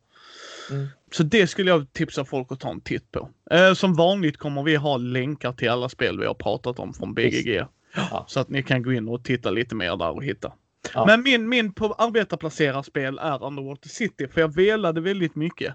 Mm. 0.70 0.86
Så 1.12 1.22
det 1.22 1.46
skulle 1.46 1.70
jag 1.70 1.92
tipsa 1.92 2.24
folk 2.24 2.52
att 2.52 2.60
ta 2.60 2.70
en 2.70 2.80
titt 2.80 3.12
på. 3.12 3.30
Eh, 3.50 3.74
som 3.74 3.94
vanligt 3.94 4.36
kommer 4.36 4.62
vi 4.62 4.76
ha 4.76 4.96
länkar 4.96 5.52
till 5.52 5.70
alla 5.70 5.88
spel 5.88 6.20
vi 6.20 6.26
har 6.26 6.34
pratat 6.34 6.78
om 6.78 6.94
från 6.94 7.14
BGG. 7.14 7.64
Ja. 7.94 8.24
Så 8.28 8.40
att 8.40 8.48
ni 8.48 8.62
kan 8.62 8.82
gå 8.82 8.92
in 8.92 9.08
och 9.08 9.24
titta 9.24 9.50
lite 9.50 9.74
mer 9.74 9.96
där 9.96 10.10
och 10.10 10.24
hitta. 10.24 10.52
Ja. 10.94 11.06
Men 11.06 11.22
min, 11.22 11.48
min 11.48 11.72
på 11.72 11.94
arbetarplacerarspel 11.98 13.18
är 13.18 13.44
Underwater 13.44 13.88
City, 13.88 14.28
för 14.28 14.40
jag 14.40 14.54
velade 14.54 15.00
väldigt 15.00 15.34
mycket. 15.34 15.74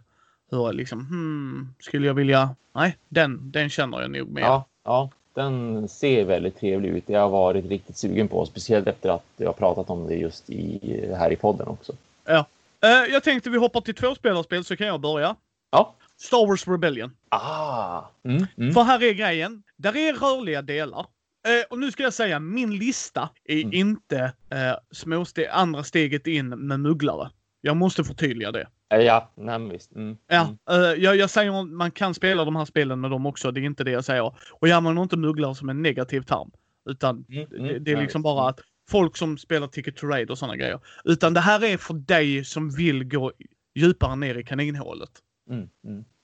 Hur 0.51 0.73
liksom, 0.73 0.99
hmm, 0.99 1.73
skulle 1.79 2.07
jag 2.07 2.13
vilja, 2.13 2.55
nej, 2.73 2.97
den, 3.09 3.51
den 3.51 3.69
känner 3.69 4.01
jag 4.01 4.11
nog 4.11 4.29
med. 4.29 4.43
Ja, 4.43 4.65
ja, 4.83 5.09
den 5.33 5.87
ser 5.87 6.25
väldigt 6.25 6.59
trevlig 6.59 6.89
ut. 6.89 7.03
Jag 7.07 7.19
har 7.19 7.29
varit 7.29 7.65
riktigt 7.65 7.97
sugen 7.97 8.27
på, 8.27 8.45
speciellt 8.45 8.87
efter 8.87 9.09
att 9.09 9.25
jag 9.37 9.47
har 9.47 9.53
pratat 9.53 9.89
om 9.89 10.07
det 10.07 10.15
just 10.15 10.49
i, 10.49 10.79
här 11.17 11.31
i 11.31 11.35
podden 11.35 11.67
också. 11.67 11.93
Ja. 12.25 12.45
Uh, 12.85 13.13
jag 13.13 13.23
tänkte 13.23 13.49
vi 13.49 13.57
hoppar 13.57 13.81
till 13.81 13.95
tvåspelarspel 13.95 14.63
så 14.63 14.75
kan 14.75 14.87
jag 14.87 15.01
börja. 15.01 15.35
Ja. 15.71 15.95
Star 16.17 16.47
Wars 16.47 16.67
Rebellion. 16.67 17.11
Ah. 17.29 18.01
Mm, 18.23 18.45
mm. 18.57 18.73
För 18.73 18.83
här 18.83 19.03
är 19.03 19.13
grejen. 19.13 19.63
Där 19.77 19.97
är 19.97 20.13
rörliga 20.13 20.61
delar. 20.61 21.05
Eh, 21.45 21.65
och 21.69 21.79
nu 21.79 21.91
ska 21.91 22.03
jag 22.03 22.13
säga, 22.13 22.39
min 22.39 22.77
lista 22.77 23.29
är 23.43 23.61
mm. 23.61 23.73
inte 23.73 24.19
eh, 24.49 24.75
småste 24.91 25.51
andra 25.51 25.83
steget 25.83 26.27
in 26.27 26.49
med 26.49 26.79
mugglare. 26.79 27.29
Jag 27.61 27.77
måste 27.77 28.03
förtydliga 28.03 28.51
det. 28.51 28.67
Eh, 28.93 28.99
ja, 28.99 29.31
nej, 29.37 29.69
visst. 29.71 29.95
Mm. 29.95 30.17
Ja, 30.27 30.55
mm. 30.69 30.83
eh, 30.83 31.03
jag, 31.03 31.15
jag 31.15 31.29
säger 31.29 31.61
att 31.61 31.67
man 31.67 31.91
kan 31.91 32.13
spela 32.13 32.45
de 32.45 32.55
här 32.55 32.65
spelen 32.65 33.01
med 33.01 33.11
dem 33.11 33.25
också. 33.25 33.51
Det 33.51 33.59
är 33.59 33.63
inte 33.63 33.83
det 33.83 33.91
jag 33.91 34.05
säger. 34.05 34.35
Och 34.51 34.67
jag 34.67 34.71
använder 34.77 35.03
inte 35.03 35.17
mugglare 35.17 35.55
som 35.55 35.69
en 35.69 35.81
negativ 35.81 36.21
term. 36.21 36.51
Utan 36.89 37.25
mm, 37.29 37.47
mm, 37.51 37.63
det, 37.63 37.79
det, 37.79 37.91
är 37.91 38.01
liksom 38.01 38.21
bara 38.21 38.49
att 38.49 38.59
folk 38.89 39.17
som 39.17 39.37
spelar 39.37 39.67
Ticket 39.67 39.95
to 39.95 40.07
Raid 40.07 40.31
och 40.31 40.37
sådana 40.37 40.55
grejer. 40.55 40.79
Utan 41.03 41.33
det 41.33 41.39
här 41.39 41.63
är 41.63 41.77
för 41.77 41.93
dig 41.93 42.45
som 42.45 42.69
vill 42.69 43.03
gå 43.03 43.31
djupare 43.75 44.15
ner 44.15 44.37
i 44.37 44.43
kaninhålet. 44.43 45.09
Mm, 45.49 45.69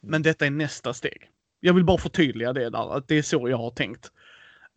Men 0.01 0.21
detta 0.23 0.45
är 0.45 0.51
nästa 0.51 0.93
steg. 0.93 1.29
Jag 1.59 1.73
vill 1.73 1.83
bara 1.83 1.97
förtydliga 1.97 2.53
det 2.53 2.69
där, 2.69 2.97
att 2.97 3.07
det 3.07 3.17
är 3.17 3.21
så 3.21 3.49
jag 3.49 3.57
har 3.57 3.71
tänkt. 3.71 4.11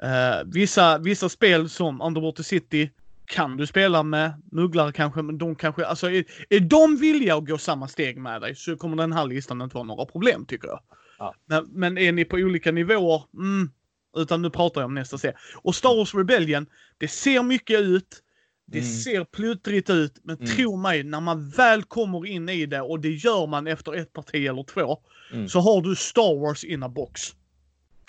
Uh, 0.05 0.53
vissa, 0.53 0.99
vissa 0.99 1.29
spel 1.29 1.69
som 1.69 2.01
Underwater 2.01 2.43
City 2.43 2.91
kan 3.27 3.57
du 3.57 3.67
spela 3.67 4.03
med 4.03 4.43
mugglare 4.53 4.93
kanske, 4.93 5.23
men 5.23 5.39
de 5.39 5.55
kanske, 5.55 5.87
alltså 5.87 6.11
är, 6.11 6.25
är 6.49 6.61
de 6.61 6.97
villiga 6.97 7.37
att 7.37 7.47
gå 7.47 7.59
samma 7.59 7.89
steg 7.89 8.19
med 8.19 8.41
dig 8.41 8.55
så 8.55 8.77
kommer 8.77 8.97
den 8.97 9.13
här 9.13 9.27
listan 9.27 9.63
inte 9.63 9.75
vara 9.75 9.85
några 9.85 10.05
problem 10.07 10.47
tycker 10.47 10.69
jag. 10.69 10.81
Ja. 11.19 11.35
Men, 11.47 11.65
men, 11.73 11.99
är 11.99 12.13
ni 12.13 12.25
på 12.25 12.37
olika 12.37 12.73
nivåer, 12.73 13.23
mm, 13.35 13.71
utan 14.17 14.43
nu 14.43 14.51
pratar 14.51 14.81
jag 14.81 14.89
om 14.89 14.95
nästa 14.95 15.19
serie. 15.19 15.37
Och 15.57 15.75
Star 15.75 15.97
Wars 15.97 16.15
Rebellion, 16.15 16.67
det 16.99 17.09
ser 17.09 17.43
mycket 17.43 17.81
ut, 17.81 18.23
det 18.67 18.79
mm. 18.79 18.91
ser 18.91 19.25
pluttrigt 19.25 19.91
ut, 19.91 20.21
men 20.23 20.37
mm. 20.37 20.47
tro 20.47 20.77
mig, 20.77 21.05
när 21.05 21.21
man 21.21 21.49
väl 21.51 21.83
kommer 21.83 22.27
in 22.27 22.49
i 22.49 22.67
det 22.67 22.81
och 22.81 23.01
det 23.01 23.11
gör 23.11 23.47
man 23.47 23.67
efter 23.67 23.95
ett 23.95 24.13
parti 24.13 24.47
eller 24.47 24.63
två, 24.63 24.99
mm. 25.33 25.49
så 25.49 25.61
har 25.61 25.83
du 25.83 25.97
Star 25.97 26.41
Wars 26.41 26.65
in 26.65 26.83
a 26.83 26.89
box. 26.89 27.21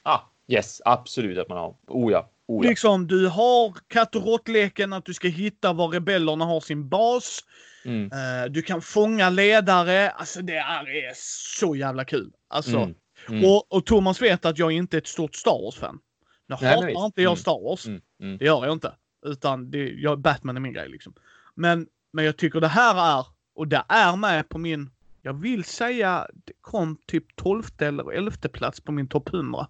Ah, 0.04 0.20
Yes, 0.48 0.82
absolut 0.86 1.38
att 1.38 1.50
man 1.50 1.58
har. 1.58 1.76
Oh 1.88 2.12
ja. 2.12 2.30
Oh, 2.48 2.66
ja. 2.66 2.70
Liksom, 2.70 3.08
du 3.08 3.28
har 3.28 3.78
katt 3.88 4.16
och 4.16 4.26
råttleken 4.26 4.94
att 4.94 5.06
du 5.06 5.14
ska 5.14 5.28
hitta 5.28 5.74
var 5.74 5.88
rebellerna 5.88 6.46
har 6.46 6.60
sin 6.60 6.90
bas. 6.90 7.40
Mm. 7.86 8.12
Eh, 8.12 8.52
du 8.52 8.62
kan 8.62 8.82
fånga 8.82 9.30
ledare. 9.30 10.10
Alltså 10.10 10.42
det 10.42 10.60
här 10.60 10.90
är 10.90 11.12
så 11.58 11.76
jävla 11.76 12.06
kul. 12.06 12.32
Alltså, 12.48 12.78
Mm. 12.78 12.96
Mm. 13.30 13.46
och, 13.46 13.74
och 13.74 13.86
Thomas 13.86 14.22
vet 14.22 14.46
att 14.46 14.58
jag 14.60 14.72
inte 14.72 14.98
är 14.98 15.02
ett 15.02 15.08
stort 15.08 15.36
Star 15.36 15.64
Wars-fan. 15.66 16.00
Nu 16.48 16.56
Nej, 16.62 16.70
hatar 16.76 16.88
visst. 16.88 17.00
inte 17.00 17.22
jag 17.22 17.32
Mm. 17.32 17.38
Star 17.38 17.64
Wars. 17.70 17.88
Mm. 17.88 18.02
Mm. 18.22 18.38
Det 18.38 18.46
gör 18.46 18.66
jag 18.66 18.74
inte. 18.74 18.94
Utan 19.26 19.72
det, 19.72 19.90
jag, 19.90 20.20
Batman 20.20 20.56
är 20.58 20.62
min 20.62 20.74
grej 20.74 20.90
liksom. 20.90 21.14
Men, 21.56 21.88
men 22.14 22.26
jag 22.26 22.38
tycker 22.38 22.60
det 22.62 22.68
här 22.68 23.20
är, 23.20 23.26
och 23.56 23.68
det 23.68 23.84
är 23.90 24.16
med 24.16 24.50
på 24.50 24.58
min, 24.58 24.90
jag 25.22 25.34
vill 25.34 25.64
säga, 25.64 26.28
det 26.34 26.54
kom 26.62 26.98
typ 27.08 27.36
12 27.36 27.64
eller 27.80 28.12
11 28.12 28.32
plats 28.54 28.82
på 28.82 28.92
min 28.92 29.08
topp 29.08 29.34
100. 29.34 29.68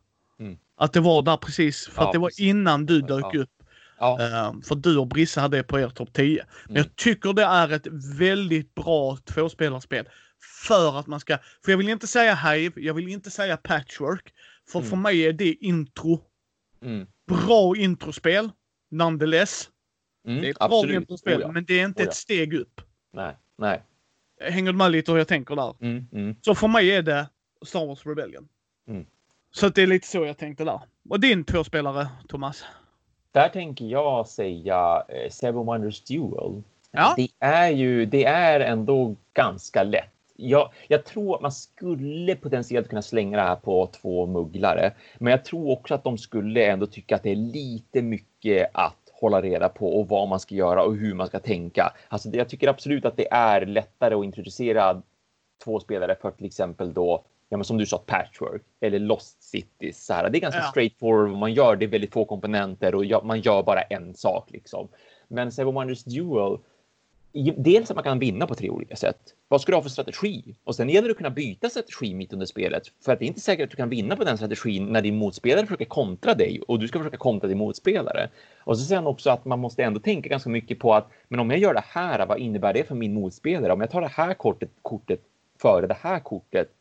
Mm. 0.78 0.86
Att 0.86 0.94
det 0.94 1.00
var 1.00 1.22
där 1.22 1.38
precis, 1.38 1.88
för 1.88 2.02
Ja, 2.02 2.08
att 2.08 2.14
det 2.14 2.20
var 2.20 2.30
precis. 2.30 2.46
innan 2.46 2.86
du 2.86 3.02
dök 3.02 3.26
Ja. 3.34 3.40
upp. 3.40 3.50
Ja. 4.00 4.22
Eh, 4.22 4.54
för 4.68 4.76
du 4.76 4.98
och 4.98 5.08
Brisse 5.08 5.42
hade 5.42 5.58
det 5.58 5.64
på 5.64 5.80
er 5.80 5.90
topp 5.90 6.14
10. 6.14 6.46
Men 6.66 6.72
Mm. 6.72 6.78
jag 6.78 6.96
tycker 6.96 7.34
det 7.34 7.44
är 7.44 7.70
ett 7.72 7.88
väldigt 8.18 8.76
bra 8.76 9.18
tvåspelarspel. 9.26 10.10
För 10.68 11.00
att 11.00 11.08
man 11.08 11.20
ska, 11.20 11.38
för 11.66 11.72
jag 11.72 11.78
vill 11.78 11.90
inte 11.90 12.08
säga 12.08 12.36
Hive, 12.36 12.82
jag 12.82 12.94
vill 12.94 13.08
inte 13.08 13.32
säga 13.32 13.58
Patchwork. 13.58 14.34
För 14.72 14.80
Mm. 14.80 14.90
för 14.90 14.98
mig 14.98 15.22
är 15.26 15.34
det 15.34 15.54
intro. 15.54 16.22
Mm. 16.82 17.08
Bra 17.28 17.76
introspel, 17.78 18.50
nonetheless. 18.92 19.70
Mm. 20.28 20.42
Det 20.42 20.48
är 20.48 20.52
ett 20.52 20.58
bra 20.58 20.66
Absolut. 20.66 20.96
introspel, 20.96 21.38
Oh, 21.38 21.42
ja. 21.42 21.52
men 21.52 21.66
det 21.66 21.80
är 21.80 21.86
inte 21.86 22.02
Oh, 22.02 22.06
ja. 22.06 22.10
ett 22.10 22.16
steg 22.16 22.54
upp. 22.54 22.82
Nej. 23.14 23.38
Nej. 23.58 23.84
Hänger 24.42 24.72
du 24.72 24.78
med 24.78 24.92
lite 24.92 25.12
hur 25.12 25.18
jag 25.18 25.28
tänker 25.28 25.56
där? 25.56 25.76
Mm. 25.82 26.08
Mm. 26.12 26.36
Så 26.42 26.56
för 26.56 26.68
mig 26.68 26.92
är 26.96 27.02
det 27.02 27.30
Star 27.66 27.86
Wars 27.86 28.06
Rebellion. 28.06 28.48
Mm. 28.88 29.06
Så 29.56 29.70
det 29.70 29.84
är 29.84 29.88
lite 29.88 30.08
så 30.08 30.26
jag 30.26 30.38
tänkte 30.38 30.64
där. 30.64 30.80
Och 31.10 31.20
din 31.20 31.44
tvåspelare, 31.44 32.08
Thomas? 32.28 32.64
Där 33.32 33.50
tänker 33.50 33.86
jag 33.86 34.28
säga 34.28 35.04
eh, 35.08 35.30
Seven 35.30 35.66
Wonders 35.66 36.02
Duel. 36.02 36.64
Ja. 36.92 37.14
Det 37.18 37.28
är 37.40 37.70
ju, 37.70 38.06
det 38.06 38.26
är 38.26 38.60
ändå 38.60 39.16
ganska 39.34 39.84
lätt. 39.84 40.12
Jag, 40.36 40.72
jag 40.88 41.06
tror 41.06 41.36
att 41.36 41.42
man 41.42 41.52
skulle 41.52 42.36
potentiellt 42.36 42.90
kunna 42.90 43.02
slänga 43.02 43.38
det 43.38 43.44
här 43.44 43.56
på 43.56 43.88
två 44.02 44.26
mugglare, 44.26 44.94
men 45.18 45.32
jag 45.32 45.46
tror 45.46 45.72
också 45.72 45.94
att 45.94 46.04
de 46.04 46.18
skulle 46.18 46.66
ändå 46.66 46.86
tycka 46.86 47.16
att 47.16 47.24
det 47.24 47.32
är 47.32 47.36
lite 47.36 48.02
mycket 48.02 48.70
att 48.74 49.10
hålla 49.14 49.42
reda 49.42 49.70
på 49.70 50.00
och 50.00 50.10
vad 50.10 50.28
man 50.28 50.40
ska 50.40 50.56
göra 50.56 50.84
och 50.84 50.96
hur 50.96 51.14
man 51.14 51.28
ska 51.28 51.40
tänka. 51.40 51.94
Alltså, 52.08 52.30
jag 52.30 52.50
tycker 52.50 52.68
absolut 52.68 53.06
att 53.06 53.18
det 53.18 53.32
är 53.32 53.66
lättare 53.66 54.16
att 54.16 54.26
introducera 54.26 55.02
två 55.64 55.80
spelare 55.80 56.16
för 56.22 56.32
till 56.32 56.46
exempel 56.46 56.94
då, 56.94 57.24
ja, 57.50 57.58
men 57.58 57.66
som 57.66 57.78
du 57.78 57.86
sa, 57.86 57.98
Patchwork 57.98 58.62
eller 58.82 59.00
Lost 59.00 59.44
Cities. 59.44 60.06
Så 60.06 60.14
här. 60.14 60.30
Det 60.30 60.38
är 60.38 60.42
ganska 60.42 60.62
Ja. 60.62 60.68
straightforward 60.68 61.30
vad 61.30 61.40
man 61.40 61.54
gör. 61.54 61.76
Det 61.76 61.86
är 61.86 61.90
väldigt 61.90 62.14
få 62.14 62.26
komponenter 62.26 62.96
och 62.96 63.26
man 63.26 63.42
gör 63.42 63.64
bara 63.64 63.82
en 63.82 64.14
sak 64.14 64.52
liksom. 64.52 64.88
Men 65.28 65.52
Seven 65.52 65.74
Wonders 65.74 66.04
Duel, 66.04 66.58
dels 67.58 67.90
att 67.90 67.96
man 67.96 68.04
kan 68.04 68.20
vinna 68.20 68.48
på 68.48 68.56
tre 68.56 68.70
olika 68.70 68.96
sätt. 68.96 69.18
Vad 69.48 69.62
ska 69.62 69.72
du 69.72 69.76
ha 69.76 69.82
för 69.82 69.90
strategi? 69.90 70.56
Och 70.64 70.76
sen 70.76 70.90
gäller 70.90 71.08
det 71.08 71.12
att 71.12 71.18
kunna 71.18 71.30
byta 71.30 71.70
strategi 71.70 72.14
mitt 72.14 72.34
under 72.34 72.46
spelet. 72.46 72.84
För 73.06 73.14
att 73.14 73.20
det 73.20 73.26
är 73.26 73.28
inte 73.28 73.40
säkert 73.40 73.64
att 73.64 73.70
du 73.70 73.76
kan 73.76 73.90
vinna 73.90 74.16
på 74.16 74.24
den 74.24 74.38
strategin 74.38 74.86
när 74.86 75.02
din 75.02 75.16
motspelare 75.16 75.66
försöker 75.66 75.86
kontra 75.86 76.34
dig 76.34 76.62
och 76.68 76.80
du 76.80 76.88
ska 76.88 77.00
försöka 77.00 77.18
kontra 77.18 77.48
din 77.48 77.58
motspelare. 77.58 78.30
Och 78.60 78.80
så 78.80 78.96
han 78.96 79.08
också 79.08 79.30
att 79.30 79.46
man 79.46 79.60
måste 79.60 79.84
ändå 79.84 80.00
tänka 80.00 80.30
ganska 80.30 80.50
mycket 80.50 80.80
på 80.80 80.94
att 80.94 81.08
men 81.28 81.40
om 81.40 81.52
jag 81.52 81.60
gör 81.60 81.74
det 81.74 81.84
här, 81.88 82.26
vad 82.26 82.40
innebär 82.40 82.74
det 82.74 82.84
för 82.88 82.96
min 82.96 83.14
motspelare? 83.14 83.74
Om 83.74 83.82
jag 83.82 83.92
tar 83.92 84.02
det 84.02 84.08
här 84.08 84.34
kortet, 84.34 84.70
kortet 84.82 85.22
före 85.62 85.88
det 85.88 85.98
här 86.02 86.20
kortet 86.20 86.72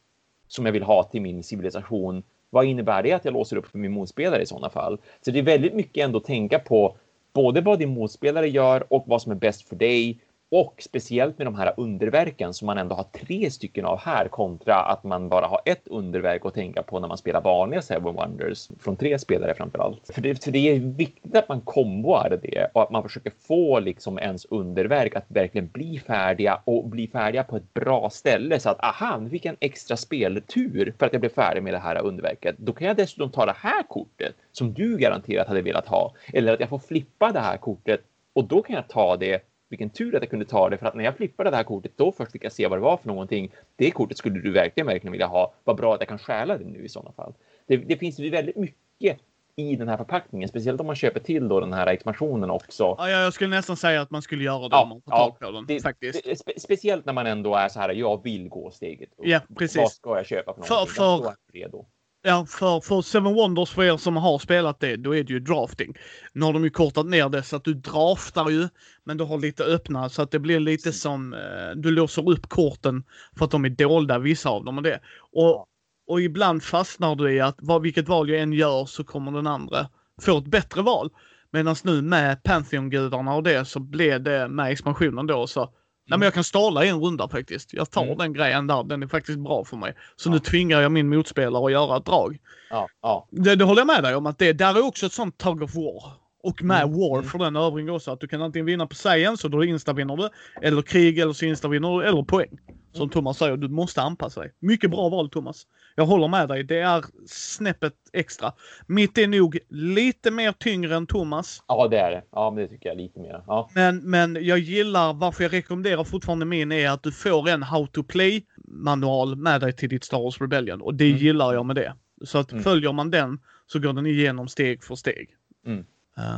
som 0.48 0.66
jag 0.66 0.72
vill 0.72 0.82
ha 0.82 1.02
till 1.02 1.22
min 1.22 1.42
civilisation, 1.42 2.22
vad 2.50 2.64
innebär 2.64 3.02
det 3.02 3.12
att 3.12 3.24
jag 3.24 3.34
låser 3.34 3.56
upp 3.56 3.66
för 3.66 3.78
min 3.78 3.92
motspelare 3.92 4.42
i 4.42 4.46
sådana 4.46 4.70
fall? 4.70 4.98
Så 5.20 5.30
det 5.30 5.38
är 5.38 5.42
väldigt 5.42 5.74
mycket 5.74 6.04
ändå 6.04 6.18
att 6.18 6.24
tänka 6.24 6.58
på 6.58 6.96
både 7.32 7.60
vad 7.60 7.78
din 7.78 7.94
motspelare 7.94 8.48
gör 8.48 8.92
och 8.92 9.04
vad 9.06 9.22
som 9.22 9.32
är 9.32 9.36
bäst 9.36 9.68
för 9.68 9.76
dig. 9.76 10.18
Och 10.56 10.82
speciellt 10.82 11.38
med 11.38 11.46
de 11.46 11.54
här 11.54 11.74
underverken 11.76 12.54
som 12.54 12.66
man 12.66 12.78
ändå 12.78 12.94
har 12.94 13.04
tre 13.04 13.50
stycken 13.50 13.84
av 13.84 13.98
här 13.98 14.28
kontra 14.28 14.74
att 14.74 15.04
man 15.04 15.28
bara 15.28 15.46
har 15.46 15.60
ett 15.64 15.88
underverk 15.88 16.46
att 16.46 16.54
tänka 16.54 16.82
på 16.82 17.00
när 17.00 17.08
man 17.08 17.18
spelar 17.18 17.40
vanliga 17.40 17.82
Seven 17.82 18.14
Wonders 18.14 18.68
från 18.80 18.96
tre 18.96 19.18
spelare 19.18 19.54
framför 19.54 19.78
allt. 19.78 20.10
För 20.14 20.22
det, 20.22 20.44
för 20.44 20.50
det 20.50 20.58
är 20.58 20.78
viktigt 20.78 21.36
att 21.36 21.48
man 21.48 21.60
komboar 21.60 22.38
det 22.42 22.70
och 22.74 22.82
att 22.82 22.90
man 22.90 23.02
försöker 23.02 23.32
få 23.48 23.80
liksom 23.80 24.18
ens 24.18 24.44
underverk 24.44 25.16
att 25.16 25.24
verkligen 25.28 25.68
bli 25.68 25.98
färdiga 25.98 26.60
och 26.64 26.88
bli 26.88 27.06
färdiga 27.06 27.44
på 27.44 27.56
ett 27.56 27.74
bra 27.74 28.10
ställe 28.10 28.60
så 28.60 28.70
att 28.70 28.84
aha, 28.84 29.18
nu 29.18 29.30
fick 29.30 29.44
jag 29.44 29.52
en 29.52 29.58
extra 29.60 29.96
speltur 29.96 30.94
för 30.98 31.06
att 31.06 31.12
jag 31.12 31.20
blev 31.20 31.30
färdig 31.30 31.62
med 31.62 31.74
det 31.74 31.78
här 31.78 32.02
underverket. 32.04 32.56
Då 32.58 32.72
kan 32.72 32.86
jag 32.86 32.96
dessutom 32.96 33.30
ta 33.30 33.46
det 33.46 33.56
här 33.56 33.82
kortet 33.82 34.34
som 34.52 34.74
du 34.74 34.96
garanterat 34.96 35.48
hade 35.48 35.62
velat 35.62 35.86
ha 35.86 36.14
eller 36.32 36.54
att 36.54 36.60
jag 36.60 36.68
får 36.68 36.78
flippa 36.78 37.32
det 37.32 37.40
här 37.40 37.56
kortet 37.56 38.00
och 38.32 38.44
då 38.44 38.62
kan 38.62 38.76
jag 38.76 38.88
ta 38.88 39.16
det 39.16 39.42
vilken 39.68 39.90
tur 39.90 40.14
att 40.16 40.22
jag 40.22 40.30
kunde 40.30 40.44
ta 40.44 40.68
det 40.70 40.76
för 40.78 40.86
att 40.86 40.94
när 40.94 41.04
jag 41.04 41.16
flippade 41.16 41.50
det 41.50 41.56
här 41.56 41.64
kortet 41.64 41.92
då 41.96 42.12
först 42.12 42.32
fick 42.32 42.44
jag 42.44 42.52
se 42.52 42.66
vad 42.66 42.78
det 42.78 42.82
var 42.82 42.96
för 42.96 43.08
någonting. 43.08 43.50
Det 43.76 43.90
kortet 43.90 44.18
skulle 44.18 44.40
du 44.40 44.52
verkligen, 44.52 44.86
verkligen 44.86 45.12
vilja 45.12 45.26
ha. 45.26 45.52
Vad 45.64 45.76
bra 45.76 45.94
att 45.94 46.00
jag 46.00 46.08
kan 46.08 46.18
stjäla 46.18 46.58
det 46.58 46.64
nu 46.64 46.84
i 46.84 46.88
sådana 46.88 47.12
fall. 47.12 47.34
Det, 47.66 47.76
det 47.76 47.96
finns 47.96 48.18
ju 48.18 48.30
väldigt 48.30 48.56
mycket 48.56 49.18
i 49.56 49.76
den 49.76 49.88
här 49.88 49.96
förpackningen, 49.96 50.48
speciellt 50.48 50.80
om 50.80 50.86
man 50.86 50.96
köper 50.96 51.20
till 51.20 51.48
då 51.48 51.60
den 51.60 51.72
här 51.72 51.86
expansionen 51.86 52.50
också. 52.50 52.94
Ja, 52.98 53.10
jag 53.10 53.32
skulle 53.32 53.50
nästan 53.56 53.76
säga 53.76 54.00
att 54.00 54.10
man 54.10 54.22
skulle 54.22 54.44
göra 54.44 54.68
det 54.68 54.76
om 54.76 54.88
man 54.88 55.00
får 55.02 55.10
tag 55.10 55.38
på 55.38 55.50
den. 55.50 55.66
det, 55.66 55.80
faktiskt. 55.80 56.24
det, 56.24 56.36
spe, 56.36 56.52
speciellt 56.60 57.04
när 57.04 57.12
man 57.12 57.26
ändå 57.26 57.54
är 57.54 57.68
så 57.68 57.80
här, 57.80 57.88
jag 57.90 58.22
vill 58.24 58.48
gå 58.48 58.70
steget. 58.70 59.08
upp. 59.16 59.26
Ja, 59.26 59.40
precis. 59.58 59.76
Vad 59.76 59.92
ska 59.92 60.16
jag 60.16 60.26
köpa 60.26 60.54
för 60.54 60.62
För- 60.62 60.74
någonting? 60.74 60.94
för- 60.94 61.52
redo. 61.58 61.86
Ja, 62.26 62.46
för, 62.46 62.80
för 62.80 63.02
Seven 63.02 63.34
Wonders 63.34 63.70
för 63.70 63.82
er 63.82 63.96
som 63.96 64.16
har 64.16 64.38
spelat 64.38 64.80
det, 64.80 64.96
då 64.96 65.14
är 65.14 65.24
det 65.24 65.32
ju 65.32 65.40
drafting. 65.40 65.94
Nu 66.32 66.44
har 66.44 66.52
de 66.52 66.64
ju 66.64 66.70
kortat 66.70 67.06
ner 67.06 67.28
det 67.28 67.42
så 67.42 67.56
att 67.56 67.64
du 67.64 67.74
draftar 67.74 68.50
ju, 68.50 68.68
men 69.04 69.16
du 69.16 69.24
har 69.24 69.38
lite 69.38 69.64
öppna 69.64 70.08
så 70.08 70.22
att 70.22 70.30
det 70.30 70.38
blir 70.38 70.60
lite 70.60 70.92
som, 70.92 71.34
eh, 71.34 71.76
du 71.76 71.90
låser 71.90 72.30
upp 72.30 72.48
korten 72.48 73.04
för 73.38 73.44
att 73.44 73.50
de 73.50 73.64
är 73.64 73.68
dolda, 73.68 74.18
vissa 74.18 74.50
av 74.50 74.64
dem 74.64 74.76
och 74.78 74.82
det. 74.82 75.00
Och, 75.32 75.66
och 76.06 76.20
ibland 76.20 76.62
fastnar 76.62 77.14
du 77.14 77.32
i 77.32 77.40
att 77.40 77.56
vad, 77.58 77.82
vilket 77.82 78.08
val 78.08 78.28
jag 78.30 78.40
än 78.40 78.52
gör 78.52 78.84
så 78.84 79.04
kommer 79.04 79.32
den 79.32 79.46
andra 79.46 79.88
få 80.22 80.38
ett 80.38 80.46
bättre 80.46 80.82
val. 80.82 81.10
Medan 81.50 81.76
nu 81.84 82.02
med 82.02 82.42
Pantheon-gudarna 82.42 83.34
och 83.34 83.42
det 83.42 83.64
så 83.64 83.80
blev 83.80 84.22
det 84.22 84.48
med 84.48 84.72
expansionen 84.72 85.26
då 85.26 85.46
så 85.46 85.70
Nej 86.06 86.18
men 86.18 86.26
jag 86.26 86.34
kan 86.34 86.44
stala 86.44 86.84
en 86.84 87.00
runda 87.00 87.28
faktiskt. 87.28 87.72
Jag 87.72 87.90
tar 87.90 88.02
Mm. 88.04 88.18
den 88.18 88.32
grejen 88.32 88.66
där, 88.66 88.82
den 88.84 89.02
är 89.02 89.06
faktiskt 89.06 89.38
bra 89.38 89.64
för 89.64 89.76
mig. 89.76 89.94
Så 90.16 90.28
Ja. 90.28 90.32
nu 90.32 90.38
tvingar 90.38 90.80
jag 90.80 90.92
min 90.92 91.08
motspelare 91.08 91.64
att 91.66 91.72
göra 91.72 91.96
ett 91.96 92.06
drag. 92.06 92.38
Ja, 92.70 92.88
ja. 93.02 93.28
Det, 93.30 93.54
det 93.56 93.64
håller 93.64 93.80
jag 93.80 93.86
med 93.86 94.02
dig 94.02 94.14
om 94.14 94.26
att 94.26 94.38
det 94.38 94.52
där 94.52 94.74
är 94.78 94.84
också 94.86 95.06
ett 95.06 95.12
sånt 95.12 95.38
tug 95.38 95.62
of 95.62 95.74
war. 95.74 96.12
Och 96.42 96.62
med 96.62 96.82
Mm, 96.82 96.98
war 96.98 97.18
mm. 97.18 97.30
för 97.30 97.38
den 97.38 97.56
övringen 97.56 97.94
också. 97.94 98.10
Att 98.10 98.20
du 98.20 98.28
kan 98.28 98.42
antingen 98.42 98.66
vinna 98.66 98.86
på 98.86 98.94
science 98.94 99.46
och 99.46 99.50
då 99.50 99.64
insta-vinner 99.64 100.16
du. 100.16 100.28
Eller 100.62 100.82
krig 100.82 101.18
eller 101.18 101.32
så 101.32 101.44
insta-vinner 101.44 101.98
du. 101.98 102.04
Eller 102.08 102.22
poäng. 102.22 102.58
Som 102.94 103.02
Mm. 103.02 103.10
Thomas 103.10 103.38
säger, 103.38 103.56
du 103.56 103.68
måste 103.68 104.02
anpassa 104.02 104.40
dig. 104.40 104.52
Mycket 104.58 104.90
bra 104.90 105.08
val 105.08 105.30
Thomas. 105.30 105.66
Jag 105.96 106.06
håller 106.06 106.28
med 106.28 106.48
dig. 106.48 106.64
Det 106.64 106.78
är 106.78 107.04
snäppet 107.26 107.94
extra. 108.12 108.52
Mitt 108.86 109.18
är 109.18 109.28
nog 109.28 109.58
lite 109.68 110.30
mer 110.30 110.52
tyngre 110.52 110.96
än 110.96 111.06
Thomas. 111.06 111.62
ja, 111.68 111.88
det 111.88 111.98
är 111.98 112.10
det. 112.10 112.22
Ja, 112.32 112.50
men 112.50 112.62
det 112.64 112.68
tycker 112.68 112.88
jag 112.88 112.98
lite 112.98 113.20
mer. 113.20 113.42
Ja. 113.46 113.70
Men, 113.74 114.10
men 114.10 114.38
jag 114.44 114.58
gillar, 114.58 115.12
varför 115.14 115.42
jag 115.44 115.52
rekommenderar 115.52 116.04
fortfarande 116.04 116.44
min 116.46 116.72
är 116.72 116.90
att 116.90 117.02
du 117.02 117.12
får 117.12 117.48
en 117.48 117.62
How 117.62 117.86
to 117.86 118.02
Play 118.02 118.44
manual 118.68 119.36
med 119.36 119.60
dig 119.60 119.72
till 119.72 119.88
ditt 119.88 120.04
Star 120.04 120.18
Wars 120.18 120.40
Rebellion. 120.40 120.80
Och 120.82 120.94
det 120.94 121.06
Mm. 121.08 121.18
gillar 121.18 121.52
jag 121.54 121.66
med 121.66 121.76
det. 121.76 121.94
Så 122.24 122.38
att 122.38 122.52
Mm. 122.52 122.64
följer 122.64 122.92
man 122.92 123.10
den 123.10 123.38
så 123.66 123.78
går 123.78 123.92
den 123.92 124.06
igenom 124.06 124.48
steg 124.48 124.84
för 124.84 124.94
steg. 124.94 125.28
Mm. 125.66 125.78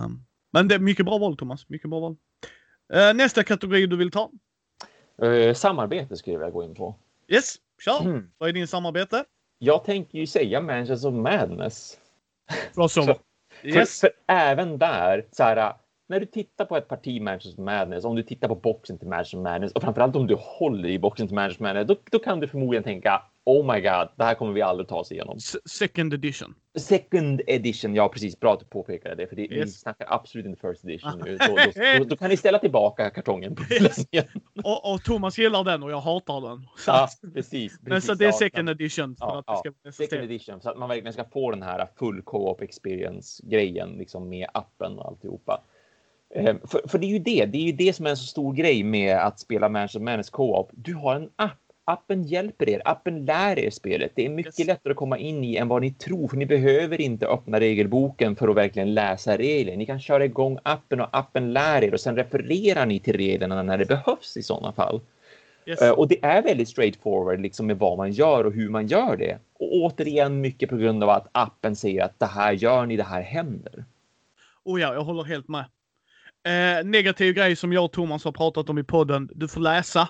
Um, 0.05 0.25
men 0.53 0.69
det 0.69 0.75
är 0.75 0.79
mycket 0.79 1.07
bra 1.07 1.19
val 1.19 1.37
Thomas, 1.37 1.69
mycket 1.69 1.91
bra 1.91 2.01
val. 2.01 2.17
Eh, 2.93 3.15
nästa 3.15 3.43
kategori 3.43 3.87
du 3.87 3.97
vill 3.97 4.11
ta? 4.11 4.31
Eh, 5.23 5.55
samarbete 5.55 6.17
skulle 6.17 6.35
jag 6.35 6.39
vilja 6.41 6.51
gå 6.51 6.65
in 6.65 6.75
på. 6.75 6.95
Yes, 7.29 7.55
kör! 7.85 8.01
Mm. 8.01 8.31
Vad 8.39 8.49
är 8.49 8.53
din 8.53 8.67
samarbete? 8.67 9.25
Jag 9.59 9.85
tänker 9.85 10.19
ju 10.19 10.27
säga 10.27 10.61
Mansions 10.61 11.05
of 11.05 11.15
Madness. 11.15 11.99
Crossover. 12.75 13.15
För, 13.15 13.23
Yes. 13.69 14.01
för 14.01 14.11
även 14.27 14.79
där, 14.79 15.27
så 15.33 15.43
här, 15.43 15.75
när 16.09 16.21
du 16.21 16.27
tittar 16.27 16.65
på 16.65 16.77
ett 16.77 16.89
parti 16.89 17.21
of 17.21 17.59
Madness, 17.59 18.05
om 18.05 18.17
du 18.17 18.23
tittar 18.23 18.49
på 18.49 18.55
boxen 18.55 18.99
till 18.99 19.09
of 19.09 19.35
Madness 19.35 19.73
och 19.73 19.83
framförallt 19.83 20.17
om 20.17 20.27
du 20.27 20.37
håller 20.39 20.89
i 20.89 20.99
boxen 20.99 21.29
till 21.29 21.39
of 21.39 21.61
Madness, 21.61 21.87
då, 21.87 21.97
då 22.11 22.19
kan 22.19 22.41
du 22.41 22.49
förmodligen 22.49 22.85
tänka 22.85 23.23
Oh 23.49 23.75
my 23.75 23.81
god, 23.81 24.09
det 24.17 24.25
här 24.25 24.35
kommer 24.35 24.53
vi 24.53 24.63
aldrig 24.63 24.89
ta 24.89 24.97
oss 24.97 25.13
igenom. 25.13 25.39
Second 25.71 26.15
edition. 26.15 26.55
Second 26.79 27.41
edition, 27.47 27.95
ja 27.95 28.09
precis, 28.09 28.41
bra 28.41 28.53
att 28.53 28.61
du 28.61 28.67
påpekade 28.67 29.15
det, 29.15 29.27
för 29.27 29.37
det, 29.37 29.47
vi 29.51 29.57
Yes. 29.57 29.81
snackar 29.81 30.07
absolut 30.11 30.47
inte 30.47 30.61
first 30.61 30.85
edition 30.85 31.23
nu. 31.25 31.37
Då, 31.49 31.57
då, 31.57 31.99
då, 31.99 32.05
då 32.05 32.17
kan 32.17 32.31
ni 32.31 32.37
ställa 32.37 32.59
tillbaka 32.59 33.11
kartongen 33.11 33.55
på 33.55 33.63
hyllan 33.63 33.91
igen. 34.11 34.25
Och, 34.65 34.93
och 34.95 35.03
Thomas 35.05 35.39
gillar 35.39 35.65
den 35.65 35.83
och 35.83 35.91
jag 35.91 36.01
hatar 36.01 36.41
den. 36.49 36.59
Så, 36.79 36.91
Ja, 36.91 37.05
att- 37.05 37.35
precis. 37.35 37.79
men 37.81 37.91
precis, 37.91 38.07
så 38.09 38.15
det 38.15 38.25
är 38.27 38.33
second 38.33 38.69
edition. 38.69 39.17
Ja, 39.21 39.43
ja. 39.47 39.63
Second 39.93 40.23
edition, 40.23 40.61
så 40.61 40.71
att 40.71 40.79
man 40.79 40.89
verkligen 40.89 41.13
ska 41.13 41.25
få 41.25 41.51
den 41.51 41.63
här 41.63 41.89
full 41.99 42.23
co-op 42.23 42.61
experience-grejen 42.63 43.99
liksom 43.99 44.29
med 44.29 44.49
appen 44.55 44.99
och 44.99 45.07
alltihopa. 45.09 45.63
Eh, 46.35 46.57
för, 46.65 46.89
för 46.89 46.99
det 46.99 47.07
är 47.07 47.11
ju 47.11 47.19
det, 47.19 47.47
det 47.47 47.59
är 47.59 47.63
ju 47.63 47.73
det 47.73 47.93
som 47.93 48.07
är 48.07 48.11
en 48.11 48.17
så 48.17 48.27
stor 48.27 48.53
grej 48.55 48.83
med 48.83 49.17
att 49.17 49.41
spela 49.41 49.69
Mansion 49.69 50.05
Madness 50.05 50.31
co-op. 50.31 50.71
Du 50.73 50.95
har 50.95 51.15
en 51.17 51.31
app 51.37 51.59
appen 51.87 52.23
hjälper 52.23 52.69
er. 52.69 52.83
Appen 52.85 53.25
lär 53.25 53.59
er 53.59 53.71
spelet. 53.71 54.13
Det 54.15 54.25
är 54.25 54.29
mycket 54.29 54.61
Yes. 54.61 54.67
lättare 54.67 54.91
att 54.91 54.97
komma 54.97 55.19
in 55.19 55.45
i 55.45 55.57
än 55.57 55.69
vad 55.69 55.83
ni 55.83 55.91
tror, 55.93 56.29
för 56.29 56.37
ni 56.37 56.47
behöver 56.47 57.01
inte 57.01 57.27
öppna 57.27 57.61
regelboken 57.61 58.37
för 58.37 58.49
att 58.49 58.57
verkligen 58.57 58.95
läsa 58.95 59.37
regler. 59.39 59.77
Ni 59.77 59.87
kan 59.87 60.01
köra 60.01 60.25
igång 60.25 60.59
appen 60.63 61.01
och 61.01 61.09
appen 61.13 61.53
lär 61.53 61.85
er 61.85 61.95
och 61.95 62.01
sen 62.01 62.17
refererar 62.17 62.87
ni 62.87 63.01
till 63.01 63.17
reglerna 63.17 63.63
när 63.63 63.79
det 63.79 63.87
behövs 63.87 64.37
i 64.37 64.43
sådana 64.43 64.73
fall. 64.73 65.01
Yes. 65.67 65.83
Eh, 65.83 65.91
Och 65.91 66.09
det 66.09 66.25
är 66.25 66.43
väldigt 66.43 66.69
straightforward 66.69 67.41
liksom 67.41 67.67
med 67.67 67.79
vad 67.79 67.99
man 67.99 68.13
gör 68.13 68.45
och 68.45 68.53
hur 68.53 68.69
man 68.69 68.87
gör 68.87 69.17
det. 69.17 69.39
Och 69.59 69.73
återigen 69.75 70.41
mycket 70.41 70.71
på 70.71 70.77
grund 70.77 71.03
av 71.03 71.11
att 71.11 71.29
appen 71.33 71.77
säger 71.77 72.05
att 72.05 72.19
det 72.19 72.27
här 72.27 72.53
gör 72.53 72.87
ni, 72.87 72.97
det 72.97 73.03
här 73.03 73.23
händer. 73.23 73.85
Oh 74.65 74.81
ja, 74.81 74.95
jag 74.95 75.05
håller 75.05 75.23
helt 75.25 75.49
med. 75.49 75.65
Eh, 76.47 76.85
negativ 76.85 77.35
grej 77.35 77.57
som 77.57 77.73
jag 77.73 77.85
och 77.85 77.93
Thomas 77.93 78.25
har 78.25 78.33
pratat 78.33 78.71
om 78.71 78.79
i 78.79 78.85
podden. 78.85 79.31
Du 79.35 79.49
får 79.49 79.61
läsa. 79.61 80.09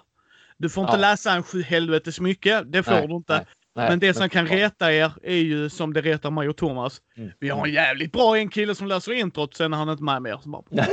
Du 0.58 0.68
får 0.68 0.84
inte 0.84 0.96
Ja. 0.96 1.00
läsa 1.00 1.32
en 1.32 1.42
sju 1.42 1.62
helvetes 1.62 2.20
mycket. 2.20 2.72
Det 2.72 2.82
får 2.82 2.92
Nej, 2.92 3.06
du 3.08 3.14
inte. 3.14 3.34
nej, 3.36 3.44
nej, 3.76 3.88
men 3.90 3.98
det 3.98 4.14
som 4.14 4.28
kan 4.28 4.46
reta 4.46 4.92
er 4.92 5.12
är 5.22 5.36
ju 5.36 5.68
som 5.70 5.92
det 5.92 6.00
retar 6.00 6.30
mig 6.30 6.48
och 6.48 6.56
Thomas. 6.56 7.00
Mm. 7.16 7.30
Vi 7.40 7.48
har 7.48 7.66
en 7.66 7.72
jävligt 7.72 8.12
bra 8.12 8.38
en 8.38 8.48
kille 8.48 8.74
som 8.74 8.86
läser 8.86 9.12
introt, 9.12 9.54
sen 9.56 9.72
är 9.72 9.76
han 9.76 9.88
inte 9.88 10.02
med 10.02 10.22
mer. 10.22 10.38
Så 10.42 10.48
bara, 10.48 10.62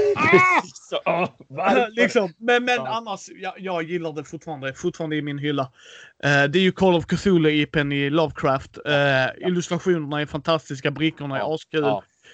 så. 0.90 1.28
Liksom. 2.02 2.34
Men, 2.38 2.66
men 2.66 2.76
Ja. 2.76 2.88
annars, 2.88 3.20
jag, 3.42 3.54
jag 3.58 3.84
gillar 3.84 4.14
det 4.14 4.24
fortfarande. 4.24 4.74
Fortfarande 4.74 5.16
i 5.16 5.22
min 5.22 5.38
hylla. 5.38 5.64
Eh, 6.24 6.44
det 6.50 6.60
är 6.60 6.64
ju 6.64 6.72
Call 6.72 6.96
of 6.96 7.06
Cthulhu-IPn 7.06 7.94
i 7.94 8.10
Lovecraft. 8.10 8.78
Eh, 8.86 9.48
Illustrationerna 9.48 10.22
är 10.22 10.26
fantastiska, 10.26 10.92
brickorna 10.92 11.40
är 11.40 11.56
askul. 11.56 11.82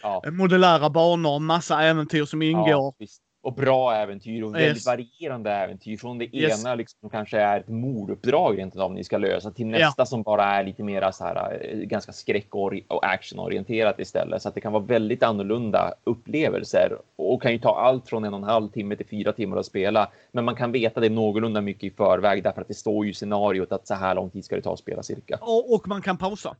Ja, 0.02 0.22
Modulära 0.32 0.90
banor, 0.90 1.40
massa 1.40 1.82
äventyr 1.84 2.26
som 2.26 2.42
ingår. 2.42 2.94
visst. 3.00 3.22
Och 3.42 3.54
bra 3.54 3.94
äventyr 3.96 4.44
och 4.44 4.56
väldigt 4.56 4.76
Yes. 4.76 4.86
varierande 4.86 5.52
äventyr. 5.52 5.98
Från 5.98 6.18
det 6.18 6.36
Yes. 6.36 6.62
ena 6.66 6.76
liksom, 6.76 6.98
som 7.00 7.10
kanske 7.10 7.40
är 7.40 7.60
ett 7.60 7.68
morduppdrag 7.68 8.58
rent 8.60 8.76
av 8.78 8.94
ni 8.94 9.04
ska 9.04 9.18
lösa 9.18 9.52
till 9.52 9.70
Ja. 9.72 9.78
nästa 9.80 10.06
som 10.06 10.24
bara 10.24 10.44
är 10.44 10.64
lite 10.64 10.84
mera 10.84 11.12
så 11.12 11.24
här 11.24 11.62
eh, 11.72 11.78
ganska 11.78 12.12
skräck 12.12 12.56
och 12.56 12.74
och 12.88 13.06
actionorienterat 13.06 14.00
istället. 14.00 14.42
Så 14.42 14.50
att 14.50 14.56
det 14.56 14.62
kan 14.62 14.74
vara 14.74 14.84
väldigt 14.84 15.24
annorlunda 15.24 15.94
upplevelser 16.04 16.98
och 17.16 17.42
kan 17.42 17.52
ju 17.52 17.60
ta 17.60 17.76
allt 17.76 18.08
från 18.10 18.24
en 18.24 18.34
och 18.34 18.40
en 18.40 18.44
halv 18.44 18.70
timme 18.70 18.96
till 18.96 19.08
fyra 19.08 19.34
timmar 19.34 19.58
att 19.58 19.66
spela. 19.66 20.12
Men 20.32 20.46
man 20.46 20.56
kan 20.56 20.72
veta 20.72 21.00
det 21.00 21.10
någorlunda 21.10 21.62
mycket 21.62 21.84
i 21.84 21.90
förväg 21.96 22.44
därför 22.44 22.62
att 22.62 22.68
det 22.68 22.74
står 22.74 23.06
ju 23.06 23.12
i 23.12 23.14
scenariot 23.14 23.72
att 23.72 23.88
så 23.88 23.94
här 23.94 24.16
lång 24.16 24.30
tid 24.30 24.46
ska 24.46 24.56
det 24.56 24.62
ta 24.62 24.74
att 24.74 24.80
spela 24.80 25.04
cirka. 25.04 25.38
Och, 25.42 25.74
och 25.74 25.88
man 25.88 26.02
kan 26.02 26.18
pausa. 26.18 26.56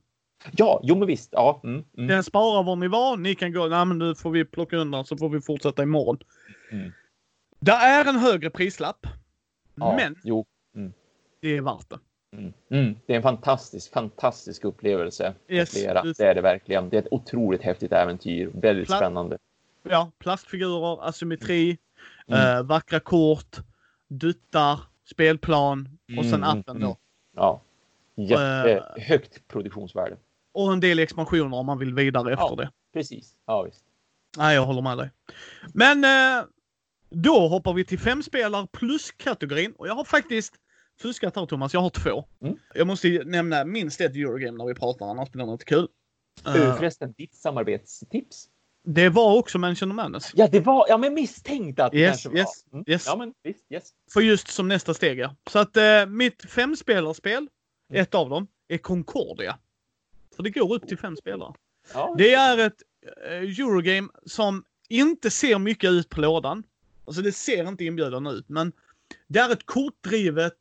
Ja, 0.50 0.80
jo 0.82 0.94
men 0.96 1.06
visst. 1.08 1.28
Ja, 1.32 1.60
mm, 1.64 1.84
mm. 1.96 2.06
Den 2.06 2.22
sparar 2.24 2.62
var 2.62 2.76
ni 2.76 2.88
var. 2.88 3.16
Ni 3.16 3.34
kan 3.34 3.52
gå, 3.52 3.66
nej 3.68 3.84
men 3.84 3.98
nu 3.98 4.14
får 4.14 4.30
vi 4.30 4.44
plocka 4.44 4.76
undan 4.76 5.04
så 5.04 5.16
får 5.16 5.28
vi 5.28 5.40
fortsätta 5.40 5.82
imorgon. 5.82 6.18
Mm. 6.72 6.92
Det 7.60 7.72
är 7.72 8.04
en 8.08 8.16
högre 8.18 8.50
prislapp. 8.50 9.06
ja 9.74 9.96
Men 9.96 10.16
Jo. 10.24 10.46
det 11.40 11.48
är 11.56 11.60
värt 11.62 11.88
det. 11.90 11.98
Mm. 12.36 12.52
Mm. 12.70 12.96
Det 13.06 13.12
är 13.12 13.16
en 13.16 13.22
fantastisk, 13.22 13.92
fantastisk 13.92 14.64
upplevelse. 14.64 15.34
Yes, 15.48 15.70
flera. 15.70 16.04
just- 16.04 16.18
Det 16.20 16.26
är 16.26 16.34
det 16.34 16.40
verkligen. 16.40 16.88
Det 16.88 16.96
är 16.96 17.02
ett 17.02 17.08
otroligt 17.10 17.62
häftigt 17.62 17.92
äventyr. 17.92 18.50
Väldigt 18.54 18.88
Pla- 18.88 18.96
spännande. 18.96 19.38
Ja, 19.82 20.10
plastfigurer, 20.18 21.08
asymmetri, 21.08 21.78
Mm. 22.26 22.56
eh, 22.56 22.62
vackra 22.62 23.00
kort, 23.00 23.56
duttar, 24.08 24.80
spelplan 25.10 25.98
och 26.18 26.24
sen 26.24 26.34
Mm, 26.34 26.50
mm, 26.50 26.60
appen 26.60 26.80
då. 26.80 26.86
mm. 26.86 26.96
Ja. 27.36 27.60
Jättehögt 28.14 29.48
produktionsvärde. 29.48 30.16
Och 30.54 30.72
en 30.72 30.80
del 30.80 30.98
expansioner 30.98 31.56
om 31.56 31.66
man 31.66 31.78
vill 31.78 31.94
vidare 31.94 32.32
efter 32.32 32.44
Ja. 32.48 32.54
det. 32.56 32.70
Precis. 32.92 33.34
Ja, 33.46 33.62
visst. 33.62 33.84
Nej, 34.38 34.54
jag 34.54 34.66
håller 34.66 34.82
med 34.82 34.98
dig. 34.98 35.10
Men 35.74 36.04
eh, 36.04 36.44
då 37.10 37.48
hoppar 37.48 37.72
vi 37.74 37.84
till 37.84 37.98
fem 37.98 38.22
spelar 38.22 38.66
plus-kategorin. 38.66 39.72
Och 39.78 39.88
jag 39.88 39.94
har 39.94 40.04
faktiskt 40.04 40.54
fuskat 41.02 41.36
här 41.36 41.46
Thomas, 41.46 41.74
jag 41.74 41.80
har 41.80 41.90
två. 41.90 42.24
Mm. 42.42 42.56
Jag 42.74 42.86
måste 42.86 43.08
nämna 43.24 43.64
minst 43.64 44.00
ett 44.00 44.16
Eurogame 44.16 44.58
när 44.58 44.64
vi 44.66 44.74
pratar, 44.74 45.06
annars 45.06 45.30
blir 45.30 45.46
det 45.46 45.52
inte 45.52 45.64
kul. 45.64 45.88
Uh, 46.48 46.56
Eh, 46.56 46.76
förresten, 46.76 47.12
ditt 47.12 47.34
samarbetstips? 47.34 48.48
det 48.84 49.08
var 49.08 49.36
också 49.38 49.58
Mansion 49.58 49.90
of 49.90 49.94
Madness. 49.96 50.30
Ja, 50.34 50.48
det 50.52 50.60
var... 50.60 50.86
Ja, 50.88 50.98
men 50.98 51.14
misstänkt 51.14 51.80
att 51.80 51.92
det 51.92 51.98
Yes, 51.98 52.10
kanske 52.10 52.28
var. 52.28 52.36
yes, 52.36 52.64
Mm. 52.72 52.84
yes. 52.88 53.04
Ja, 53.06 53.16
men 53.16 53.34
visst. 53.42 53.64
Yes. 53.72 53.90
För 54.12 54.20
just 54.20 54.48
som 54.48 54.68
nästa 54.68 54.94
steg 54.94 55.18
ja. 55.18 55.34
Så 55.50 55.58
att 55.58 55.76
eh, 55.76 56.06
mitt 56.06 56.42
femspelarspel, 56.50 57.48
Mm. 57.90 58.02
ett 58.02 58.14
av 58.14 58.30
dem, 58.30 58.46
är 58.68 58.78
Concordia. 58.78 59.58
För 60.40 60.44
det 60.44 60.50
går 60.50 60.74
upp 60.74 60.88
till 60.88 60.98
fem 60.98 61.16
spelare. 61.16 61.52
Ja. 61.94 62.14
Det 62.18 62.34
är 62.34 62.58
ett 62.58 62.82
eh, 63.26 63.32
Eurogame 63.32 64.08
som 64.26 64.64
inte 64.88 65.30
ser 65.30 65.58
mycket 65.58 65.90
ut 65.90 66.08
på 66.08 66.20
lådan. 66.20 66.62
Alltså 67.06 67.22
det 67.22 67.32
ser 67.32 67.68
inte 67.68 67.84
inbjudande 67.84 68.30
ut, 68.30 68.48
men 68.48 68.72
det 69.28 69.38
är 69.38 69.52
ett 69.52 69.66
kortdrivet 69.66 70.54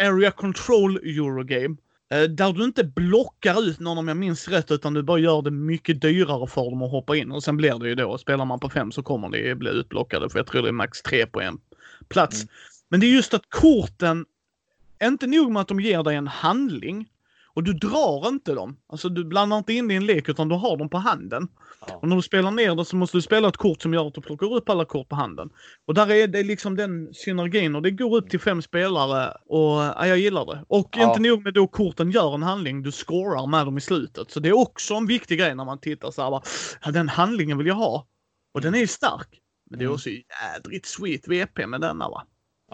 Area 0.00 0.30
Control 0.30 0.96
Eurogame. 0.96 1.76
eh, 2.14 2.22
Där 2.22 2.52
du 2.52 2.64
inte 2.64 2.84
blockar 2.84 3.62
ut 3.62 3.80
någon 3.80 3.98
om 3.98 4.08
jag 4.08 4.16
minns 4.16 4.48
rätt, 4.48 4.70
utan 4.70 4.94
du 4.94 5.02
bara 5.02 5.18
gör 5.18 5.42
det 5.42 5.50
mycket 5.50 6.00
dyrare 6.00 6.46
för 6.46 6.64
dem 6.70 6.82
att 6.82 6.90
hoppa 6.90 7.16
in. 7.16 7.32
Och 7.32 7.44
sen 7.44 7.56
blir 7.56 7.78
det 7.78 7.88
ju 7.88 7.94
då, 7.94 8.18
spelar 8.18 8.44
man 8.44 8.60
på 8.60 8.68
fem 8.70 8.92
så 8.92 9.02
kommer 9.02 9.28
det 9.28 9.54
bli 9.54 9.70
utblockade, 9.70 10.30
för 10.30 10.38
jag 10.38 10.46
tror 10.46 10.62
det 10.62 10.68
är 10.68 10.72
max 10.72 11.02
tre 11.02 11.26
på 11.26 11.40
en 11.40 11.60
plats. 12.08 12.42
Mm. 12.42 12.48
Men 12.88 13.00
det 13.00 13.06
är 13.06 13.10
just 13.10 13.34
att 13.34 13.48
korten, 13.48 14.26
inte 15.02 15.26
nog 15.26 15.52
med 15.52 15.60
att 15.62 15.68
de 15.68 15.80
ger 15.80 16.02
dig 16.02 16.16
en 16.16 16.28
handling, 16.28 17.08
och 17.54 17.62
du 17.62 17.72
drar 17.72 18.28
inte 18.28 18.54
dem. 18.54 18.76
Alltså 18.88 19.08
du 19.08 19.24
blandar 19.24 19.58
inte 19.58 19.72
in 19.72 19.88
det 19.88 19.94
i 19.94 19.96
en 19.96 20.06
lek 20.06 20.28
utan 20.28 20.48
du 20.48 20.54
har 20.54 20.76
dem 20.76 20.88
på 20.88 20.98
handen. 20.98 21.48
Ja. 21.88 21.96
Och 22.02 22.08
när 22.08 22.16
du 22.16 22.22
spelar 22.22 22.50
ner 22.50 22.74
det 22.74 22.84
så 22.84 22.96
måste 22.96 23.16
du 23.16 23.22
spela 23.22 23.48
ett 23.48 23.56
kort 23.56 23.82
som 23.82 23.94
gör 23.94 24.06
att 24.06 24.14
du 24.14 24.20
plockar 24.20 24.54
upp 24.54 24.68
alla 24.68 24.84
kort 24.84 25.08
på 25.08 25.16
handen. 25.16 25.50
Och 25.86 25.94
där 25.94 26.10
är 26.10 26.26
det 26.28 26.42
liksom 26.42 26.76
den 26.76 27.14
synergin 27.14 27.74
och 27.74 27.82
det 27.82 27.90
går 27.90 28.16
upp 28.16 28.30
till 28.30 28.40
fem 28.40 28.62
spelare 28.62 29.32
och 29.46 29.70
ja, 29.82 30.06
jag 30.06 30.18
gillar 30.18 30.46
det. 30.46 30.64
Och 30.68 30.88
Ja. 30.98 31.08
inte 31.08 31.20
nog 31.22 31.42
med 31.44 31.54
då 31.54 31.66
korten 31.66 32.10
gör 32.10 32.34
en 32.34 32.42
handling, 32.42 32.82
du 32.82 32.92
scorar 32.92 33.46
med 33.46 33.66
dem 33.66 33.78
i 33.78 33.80
slutet. 33.80 34.30
Så 34.30 34.40
det 34.40 34.48
är 34.48 34.58
också 34.58 34.94
en 34.94 35.06
viktig 35.06 35.38
grej 35.38 35.54
när 35.54 35.64
man 35.64 35.80
tittar 35.80 36.10
så 36.10 36.22
här 36.22 36.30
bara, 36.30 36.42
ja, 36.84 36.90
den 36.90 37.08
handlingen 37.08 37.58
vill 37.58 37.66
jag 37.66 37.74
ha. 37.74 38.06
Och 38.54 38.60
den 38.60 38.74
är 38.74 38.78
ju 38.78 38.86
stark. 38.86 39.28
Men 39.70 39.78
det 39.78 39.82
är 39.84 39.86
Mm. 39.86 39.94
också 39.94 40.08
jädrigt 40.10 40.86
sweet 40.86 41.28
VP 41.28 41.66
med 41.66 41.80
denna 41.80 42.08
va. 42.08 42.22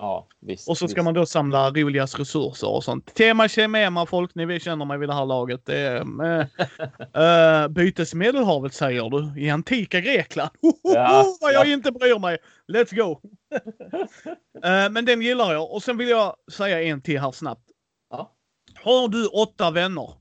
Ja, 0.01 0.27
visst. 0.41 0.69
Och 0.69 0.79
så 0.79 0.89
ska 0.89 0.95
visst. 0.95 1.05
man 1.05 1.15
då 1.15 1.27
samla 1.27 1.71
roligas 1.71 2.19
resurser 2.19 2.69
och 2.69 2.85
sånt. 2.85 3.15
Tema 3.15 3.49
Kemema 3.49 4.07
folk, 4.07 4.35
ni 4.35 4.61
känner 4.61 4.85
mig 4.85 4.99
vid 4.99 5.09
det 5.09 5.15
här 5.15 5.27
laget. 5.27 5.67
Det 5.67 5.79
är, 5.79 6.01
äh, 7.15 7.63
äh, 7.63 7.69
bytes 7.69 8.13
i 8.13 8.17
Medelhavet 8.17 8.75
säger 8.75 9.11
du. 9.11 9.41
I 9.41 9.51
antika 9.51 10.01
Grekland. 10.01 10.51
Ja, 10.83 11.25
vad 11.41 11.53
jag 11.53 11.67
ja. 11.67 11.73
inte 11.73 11.93
bryr 11.93 12.19
mig. 12.19 12.39
Let's 12.69 12.97
go! 12.97 13.21
Äh, 14.65 14.91
men 14.91 15.05
den 15.05 15.23
gillar 15.23 15.53
jag. 15.53 15.73
Och 15.73 15.83
sen 15.83 15.97
vill 15.97 16.09
jag 16.09 16.37
säga 16.53 16.83
en 16.83 17.03
till 17.03 17.21
här 17.21 17.33
snabbt. 17.33 17.71
Ja. 18.11 18.33
Har 18.75 19.09
du 19.09 19.27
åtta 19.27 19.71
vänner? 19.71 20.13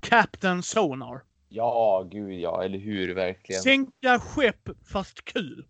Captain 0.00 0.62
Sonar. 0.62 1.22
Ja, 1.48 2.08
gud 2.10 2.40
ja, 2.40 2.64
eller 2.64 2.78
hur, 2.78 3.14
verkligen. 3.14 3.62
Sänka 3.62 4.18
skepp 4.18 4.68
fast 4.92 5.24
kul. 5.24 5.66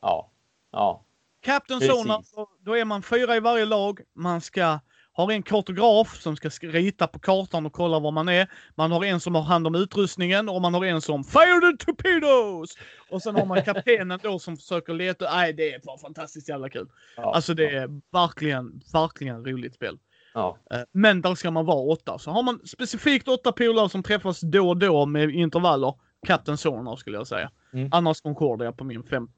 Ja, 0.00 0.30
ja. 0.72 1.03
Captain. 1.44 1.80
Sonar, 1.80 2.24
då, 2.64 2.76
är 2.76 2.84
man 2.84 3.02
fyra 3.02 3.36
i 3.36 3.40
varje 3.40 3.64
lag. 3.64 4.00
Man 4.14 4.40
ska 4.40 4.78
ha 5.16 5.32
en 5.32 5.42
kartograf 5.42 6.20
som 6.20 6.36
ska 6.36 6.48
sk- 6.48 6.70
rita 6.70 7.06
på 7.06 7.18
kartan 7.18 7.66
och 7.66 7.72
kolla 7.72 7.98
var 7.98 8.10
man 8.10 8.28
är. 8.28 8.48
Man 8.74 8.92
har 8.92 9.04
en 9.04 9.20
som 9.20 9.34
har 9.34 9.42
hand 9.42 9.66
om 9.66 9.74
utrustningen 9.74 10.48
och 10.48 10.62
man 10.62 10.74
har 10.74 10.84
en 10.84 11.00
som 11.00 11.24
Fire 11.24 11.60
the 11.78 11.84
torpedoes! 11.84 12.70
Och 13.10 13.22
sen 13.22 13.34
har 13.34 13.46
man 13.46 13.62
kaptenen 13.64 14.20
då 14.22 14.38
som 14.38 14.56
försöker 14.56 14.94
leta. 14.94 15.34
Nej, 15.34 15.52
det 15.52 15.72
är 15.74 15.80
bara 15.84 15.98
fantastiskt 15.98 16.48
jävla 16.48 16.68
kul. 16.68 16.88
ja 17.16 17.34
Alltså 17.34 17.54
det 17.54 17.62
ja, 17.72 17.80
är 17.82 17.88
verkligen, 18.12 18.80
verkligen 18.92 19.44
roligt 19.44 19.74
spel. 19.74 19.98
Ja, 20.34 20.58
Eh, 20.70 20.80
Men 20.92 21.20
där 21.22 21.34
ska 21.34 21.50
man 21.50 21.66
vara 21.66 21.78
åtta. 21.92 22.18
Så 22.18 22.30
har 22.30 22.42
man 22.42 22.60
specifikt 22.66 23.28
åtta 23.28 23.52
polare 23.52 23.88
som 23.88 24.02
träffas 24.02 24.40
då 24.40 24.68
och 24.68 24.76
då 24.76 25.06
med 25.06 25.30
intervaller. 25.30 25.94
Captain 26.26 26.58
Sonar 26.58 26.96
skulle 26.96 27.16
jag 27.16 27.26
säga. 27.26 27.50
Mm. 27.72 27.88
Annars 27.92 28.20
Concordia 28.20 28.72
på 28.72 28.84
min 28.84 29.02
fem. 29.02 29.28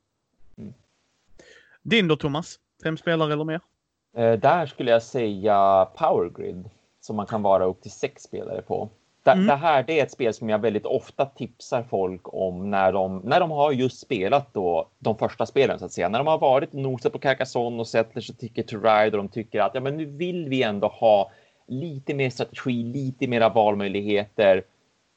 Din 1.89 2.09
då 2.09 2.17
Thomas? 2.17 2.57
Fem 2.83 2.97
spelare 2.97 3.33
eller 3.33 3.45
mer? 3.45 3.61
Eh, 4.17 4.33
där 4.33 4.67
skulle 4.67 4.91
jag 4.91 5.03
säga 5.03 5.89
Power 5.97 6.31
Grid 6.31 6.71
som 7.01 7.17
man 7.17 7.27
kan 7.27 7.43
vara 7.43 7.65
upp 7.65 7.83
till 7.83 7.91
sex 7.91 8.23
spelare 8.23 8.63
på. 8.63 8.89
Det, 9.23 9.31
Mm. 9.31 9.47
det 9.47 9.55
här 9.55 9.83
det 9.83 10.01
är 10.01 10.05
ett 10.05 10.13
spel 10.13 10.35
som 10.35 10.49
jag 10.49 10.59
väldigt 10.59 10.87
ofta 10.87 11.25
tipsar 11.27 11.83
folk 11.83 12.35
om 12.35 12.71
när 12.71 12.93
de, 12.93 13.19
när 13.25 13.41
de 13.41 13.51
har 13.51 13.73
just 13.73 14.01
spelat 14.01 14.55
då 14.55 14.89
de 14.99 15.19
första 15.19 15.47
spelen 15.47 15.79
så 15.79 15.85
att 15.85 15.93
säga. 15.93 16.09
När 16.09 16.19
de 16.19 16.27
har 16.27 16.39
varit 16.39 16.75
och 16.75 16.81
nosat 16.81 17.13
på 17.13 17.19
Carcassonne 17.19 17.81
och 17.81 17.87
Settlers 17.89 18.31
och 18.31 18.39
Ticket 18.39 18.69
to 18.69 18.77
Ride 18.77 19.17
och 19.17 19.25
de 19.25 19.29
tycker 19.29 19.61
att 19.61 19.75
ja, 19.75 19.81
men 19.81 19.97
nu 19.97 20.05
vill 20.07 20.49
vi 20.49 20.63
ändå 20.63 20.87
ha 20.89 21.31
lite 21.67 22.15
mer 22.15 22.31
strategi, 22.31 22.83
lite 22.83 23.27
mera 23.27 23.49
valmöjligheter. 23.49 24.63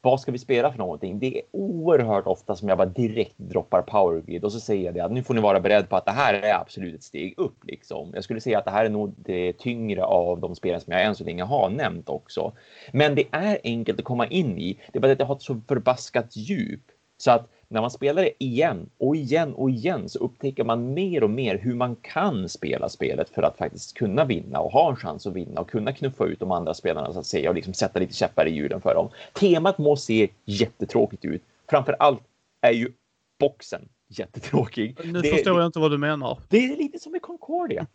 Vad 0.01 0.21
ska 0.21 0.31
vi 0.31 0.37
spela 0.37 0.71
för 0.71 0.77
någonting? 0.77 1.19
Det 1.19 1.37
är 1.37 1.41
oerhört 1.51 2.27
ofta 2.27 2.55
som 2.55 2.69
jag 2.69 2.77
bara 2.77 2.87
direkt 2.87 3.37
droppar 3.37 3.81
Power 3.81 4.21
Grid 4.21 4.43
och 4.43 4.51
så 4.51 4.59
säger 4.59 4.85
jag 4.85 4.93
det 4.93 4.99
att 4.99 5.11
nu 5.11 5.23
får 5.23 5.33
ni 5.33 5.41
vara 5.41 5.59
beredd 5.59 5.89
på 5.89 5.95
att 5.95 6.05
det 6.05 6.11
här 6.11 6.33
är 6.33 6.53
absolut 6.53 6.95
ett 6.95 7.03
steg 7.03 7.33
upp 7.37 7.65
liksom. 7.65 8.11
Jag 8.13 8.23
skulle 8.23 8.41
säga 8.41 8.59
att 8.59 8.65
det 8.65 8.71
här 8.71 8.85
är 8.85 8.89
nog 8.89 9.13
det 9.17 9.53
tyngre 9.53 10.03
av 10.03 10.39
de 10.39 10.55
spelen 10.55 10.81
som 10.81 10.93
jag 10.93 11.03
än 11.03 11.15
så 11.15 11.23
länge 11.23 11.43
har 11.43 11.69
nämnt 11.69 12.09
också. 12.09 12.53
Men 12.93 13.15
det 13.15 13.23
är 13.31 13.59
enkelt 13.63 13.99
att 13.99 14.05
komma 14.05 14.27
in 14.27 14.57
i. 14.57 14.79
Det 14.91 14.99
är 14.99 15.01
bara 15.01 15.11
att 15.11 15.17
det 15.17 15.25
har 15.25 15.35
ett 15.35 15.41
så 15.41 15.61
förbaskat 15.67 16.35
djup. 16.35 16.81
Så 17.21 17.31
att 17.31 17.49
när 17.67 17.81
man 17.81 17.91
spelar 17.91 18.21
det 18.21 18.43
igen 18.43 18.89
och 18.97 19.15
igen 19.15 19.53
och 19.53 19.69
igen 19.69 20.09
så 20.09 20.19
upptäcker 20.19 20.63
man 20.63 20.93
mer 20.93 21.23
och 21.23 21.29
mer 21.29 21.57
hur 21.57 21.75
man 21.75 21.95
kan 21.95 22.49
spela 22.49 22.89
spelet 22.89 23.29
för 23.29 23.41
att 23.43 23.57
faktiskt 23.57 23.97
kunna 23.97 24.25
vinna 24.25 24.59
och 24.59 24.71
ha 24.71 24.89
en 24.89 24.95
chans 24.95 25.27
att 25.27 25.33
vinna 25.33 25.61
och 25.61 25.69
kunna 25.69 25.93
knuffa 25.93 26.25
ut 26.25 26.39
de 26.39 26.51
andra 26.51 26.73
spelarna 26.73 27.13
så 27.13 27.19
att 27.19 27.25
säga 27.25 27.49
och 27.49 27.55
liksom 27.55 27.73
sätta 27.73 27.99
lite 27.99 28.13
käppar 28.13 28.45
i 28.45 28.51
hjulen 28.51 28.81
för 28.81 28.95
dem. 28.95 29.09
Temat 29.33 29.77
må 29.77 29.95
se 29.95 30.29
jättetråkigt 30.45 31.25
ut. 31.25 31.43
Framför 31.69 31.95
allt 31.99 32.21
är 32.61 32.71
ju 32.71 32.91
boxen 33.39 33.89
jättetråkig. 34.09 34.97
Nu 35.03 35.21
det, 35.21 35.29
förstår 35.29 35.59
jag 35.59 35.65
inte 35.65 35.79
vad 35.79 35.91
du 35.91 35.97
menar. 35.97 36.39
Det 36.49 36.57
är 36.57 36.77
lite 36.77 36.99
som 36.99 37.15
i 37.15 37.19
Concordia. 37.19 37.87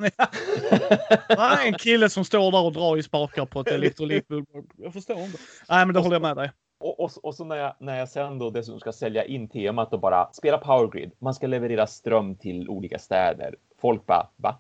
Nej, 1.28 1.68
en 1.68 1.74
kille 1.74 2.10
som 2.10 2.24
står 2.24 2.52
där 2.52 2.64
och 2.64 2.72
drar 2.72 2.96
i 2.96 3.02
spakar 3.02 3.46
på 3.46 3.60
ett 3.60 3.68
elektrolikbolag. 3.68 4.46
Jag 4.76 4.92
förstår 4.92 5.18
inte. 5.20 5.38
Nej, 5.68 5.86
men 5.86 5.94
det 5.94 6.00
håller 6.00 6.14
jag 6.14 6.22
med 6.22 6.36
dig. 6.36 6.50
Och, 6.84 7.00
och, 7.00 7.10
och, 7.22 7.34
så 7.34 7.44
när 7.44 7.56
jag, 7.56 7.74
när 7.78 7.98
jag 7.98 8.08
sen 8.08 8.38
då 8.38 8.50
dessutom 8.50 8.80
ska 8.80 8.92
sälja 8.92 9.24
in 9.24 9.48
temat 9.48 9.92
och 9.92 10.00
bara 10.00 10.32
spela 10.32 10.58
powergrid. 10.58 11.12
Man 11.18 11.34
ska 11.34 11.46
leverera 11.46 11.86
ström 11.86 12.36
till 12.36 12.68
olika 12.68 12.98
städer. 12.98 13.56
Folk 13.80 14.06
bara, 14.06 14.28
va? 14.36 14.58